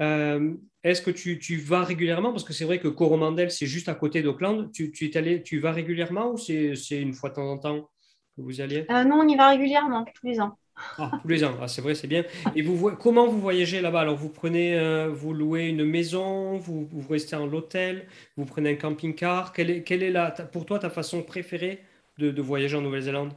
Euh, 0.01 0.53
est-ce 0.83 1.01
que 1.01 1.11
tu, 1.11 1.39
tu, 1.39 1.57
vas 1.57 1.83
régulièrement? 1.83 2.31
Parce 2.31 2.43
que 2.43 2.53
c'est 2.53 2.65
vrai 2.65 2.79
que 2.79 2.87
Coromandel, 2.87 3.51
c'est 3.51 3.67
juste 3.67 3.89
à 3.89 3.95
côté 3.95 4.21
d'Auckland. 4.21 4.71
Tu, 4.71 4.91
tu, 4.91 5.11
allé, 5.15 5.43
tu 5.43 5.59
vas 5.59 5.71
régulièrement 5.71 6.31
ou 6.31 6.37
c'est 6.37 6.75
une 6.91 7.13
fois 7.13 7.29
de 7.29 7.35
temps 7.35 7.51
en 7.51 7.57
temps 7.57 7.89
que 8.35 8.41
vous 8.41 8.61
alliez 8.61 8.85
euh, 8.89 9.03
Non, 9.03 9.21
on 9.21 9.27
y 9.27 9.35
va 9.35 9.49
régulièrement, 9.49 10.05
tous 10.05 10.27
les 10.27 10.39
ans. 10.39 10.57
Ah, 10.97 11.11
tous 11.21 11.27
les 11.27 11.43
ans, 11.43 11.55
ah, 11.61 11.67
c'est 11.67 11.81
vrai, 11.81 11.93
c'est 11.93 12.07
bien. 12.07 12.23
Et 12.55 12.63
vous, 12.63 12.91
comment 12.95 13.27
vous 13.27 13.39
voyagez 13.39 13.79
là-bas? 13.79 14.01
Alors, 14.01 14.15
vous 14.15 14.29
prenez, 14.29 14.77
euh, 14.77 15.09
vous 15.09 15.33
louez 15.33 15.67
une 15.67 15.85
maison, 15.85 16.57
vous, 16.57 16.87
vous 16.91 17.07
restez 17.07 17.35
en 17.35 17.45
l'hôtel, 17.45 18.07
vous 18.37 18.45
prenez 18.45 18.71
un 18.71 18.75
camping-car. 18.75 19.53
Quelle 19.53 19.69
est, 19.69 19.83
quelle 19.83 20.01
est 20.01 20.09
la, 20.09 20.31
pour 20.31 20.65
toi 20.65 20.79
ta 20.79 20.89
façon 20.89 21.21
préférée 21.21 21.83
de, 22.17 22.41
voyager 22.41 22.77
en 22.77 22.81
Nouvelle-Zélande 22.81 23.33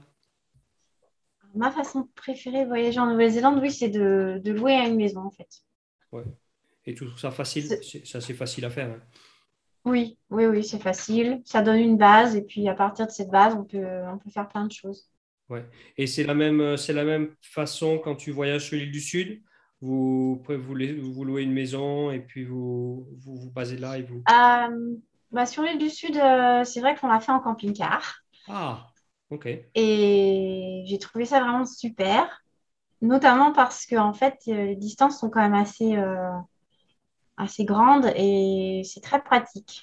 Ma 1.54 1.70
façon 1.70 2.08
préférée 2.14 2.64
de 2.64 2.68
voyager 2.68 2.98
en 2.98 3.10
Nouvelle-Zélande, 3.10 3.58
oui, 3.62 3.70
c'est 3.70 3.88
de, 3.88 4.40
louer 4.44 4.74
une 4.74 4.96
maison 4.96 5.20
en 5.20 5.30
fait. 5.30 5.62
Ouais. 6.12 6.24
Et 6.84 6.94
tout 6.94 7.16
ça 7.16 7.30
facile, 7.30 7.66
c'est 7.82 8.16
assez 8.16 8.34
facile 8.34 8.64
à 8.64 8.70
faire. 8.70 8.90
Hein. 8.90 9.00
Oui, 9.84 10.18
oui, 10.30 10.46
oui, 10.46 10.64
c'est 10.64 10.80
facile. 10.80 11.40
Ça 11.44 11.62
donne 11.62 11.78
une 11.78 11.96
base 11.96 12.36
et 12.36 12.42
puis 12.42 12.68
à 12.68 12.74
partir 12.74 13.06
de 13.06 13.12
cette 13.12 13.30
base, 13.30 13.54
on 13.54 13.64
peut, 13.64 13.86
on 14.12 14.18
peut 14.18 14.30
faire 14.30 14.48
plein 14.48 14.66
de 14.66 14.72
choses. 14.72 15.08
Ouais. 15.48 15.64
Et 15.96 16.06
c'est 16.06 16.24
la, 16.24 16.34
même, 16.34 16.76
c'est 16.76 16.92
la 16.92 17.04
même 17.04 17.34
façon 17.40 17.98
quand 17.98 18.16
tu 18.16 18.32
voyages 18.32 18.66
sur 18.66 18.76
l'île 18.76 18.90
du 18.90 19.00
Sud? 19.00 19.42
Vous, 19.80 20.42
vous, 20.48 20.74
vous 21.12 21.24
louez 21.24 21.42
une 21.42 21.52
maison 21.52 22.10
et 22.10 22.20
puis 22.20 22.44
vous 22.44 23.06
vous, 23.18 23.36
vous 23.36 23.50
basez 23.50 23.76
là 23.76 23.98
et 23.98 24.02
vous... 24.02 24.22
Euh, 24.30 24.96
bah 25.30 25.44
sur 25.44 25.62
l'île 25.62 25.78
du 25.78 25.90
Sud, 25.90 26.16
euh, 26.16 26.64
c'est 26.64 26.80
vrai 26.80 26.96
qu'on 26.96 27.08
l'a 27.08 27.20
fait 27.20 27.32
en 27.32 27.40
camping-car. 27.40 28.22
Ah, 28.48 28.86
ok. 29.30 29.48
Et 29.74 30.84
j'ai 30.86 30.98
trouvé 30.98 31.24
ça 31.24 31.40
vraiment 31.40 31.66
super, 31.66 32.44
notamment 33.02 33.52
parce 33.52 33.86
que 33.86 33.96
en 33.96 34.12
fait, 34.12 34.38
les 34.46 34.76
distances 34.76 35.18
sont 35.18 35.30
quand 35.30 35.40
même 35.40 35.54
assez, 35.54 35.96
assez 37.36 37.64
grandes 37.64 38.12
et 38.16 38.82
c'est 38.84 39.00
très 39.00 39.22
pratique. 39.22 39.82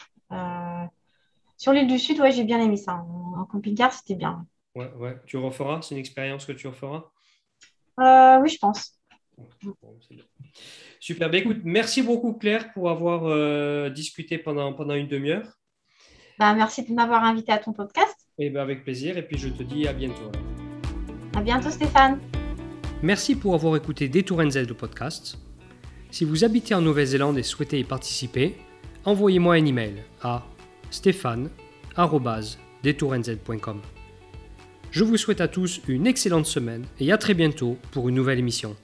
sur 1.58 1.73
l'île 1.73 1.88
du 1.88 1.99
Sud, 1.99 2.19
ouais, 2.19 2.32
j'ai 2.32 2.43
bien 2.43 2.60
aimé 2.60 2.78
ça. 2.78 2.95
En, 2.95 3.45
camping-car, 3.45 3.93
c'était 3.93 4.15
bien. 4.15 4.45
Ouais, 4.76 4.91
ouais. 4.93 5.17
Tu 5.26 5.38
referas? 5.38 5.82
C'est 5.82 5.95
une 5.95 5.99
expérience 5.99 6.45
que 6.45 6.54
tu 6.54 6.67
referas? 6.67 7.12
Euh, 7.99 8.39
Oui, 8.41 8.49
je 8.49 8.58
pense. 8.58 8.99
Super. 10.99 11.30
Ben, 11.30 11.39
écoute, 11.39 11.62
merci 11.63 12.02
beaucoup 12.02 12.34
Claire 12.34 12.71
pour 12.73 12.89
avoir 12.89 13.26
euh, 13.26 13.89
discuté 13.89 14.38
pendant, 14.38 14.73
pendant 14.73 14.93
une 14.93 15.08
demi-heure. 15.08 15.47
Bah, 16.39 16.54
merci 16.54 16.84
de 16.84 16.93
m'avoir 16.93 17.23
invité 17.23 17.52
à 17.52 17.58
ton 17.58 17.73
podcast. 17.73 18.12
Et 18.39 18.48
eh 18.48 18.50
ben, 18.50 18.62
avec 18.62 18.84
plaisir. 18.84 19.15
Et 19.17 19.22
puis 19.22 19.38
je 19.38 19.50
te 19.50 19.62
dis 19.62 19.88
à 19.88 19.93
bientôt. 19.93 20.32
À 21.36 21.41
bientôt 21.41 21.69
Stéphane. 21.69 22.19
Merci 23.04 23.36
pour 23.36 23.54
avoir 23.54 23.76
écouté 23.76 24.10
Détour 24.10 24.43
NZ 24.43 24.67
le 24.67 24.74
podcast. 24.74 25.38
Si 26.10 26.26
vous 26.26 26.43
habitez 26.43 26.74
en 26.74 26.82
Nouvelle-Zélande 26.82 27.38
et 27.38 27.43
souhaitez 27.43 27.78
y 27.80 27.84
participer, 27.84 28.56
envoyez-moi 29.06 29.54
un 29.56 29.65
email 29.65 30.04
à 30.22 30.43
stéphane.detouranz.com. 30.89 33.82
Je 34.89 35.04
vous 35.04 35.17
souhaite 35.17 35.41
à 35.41 35.48
tous 35.48 35.82
une 35.88 36.08
excellente 36.08 36.46
semaine 36.46 36.86
et 37.00 37.12
à 37.12 37.17
très 37.17 37.34
bientôt 37.34 37.78
pour 37.91 38.10
une 38.10 38.15
nouvelle 38.15 38.39
émission. 38.39 38.76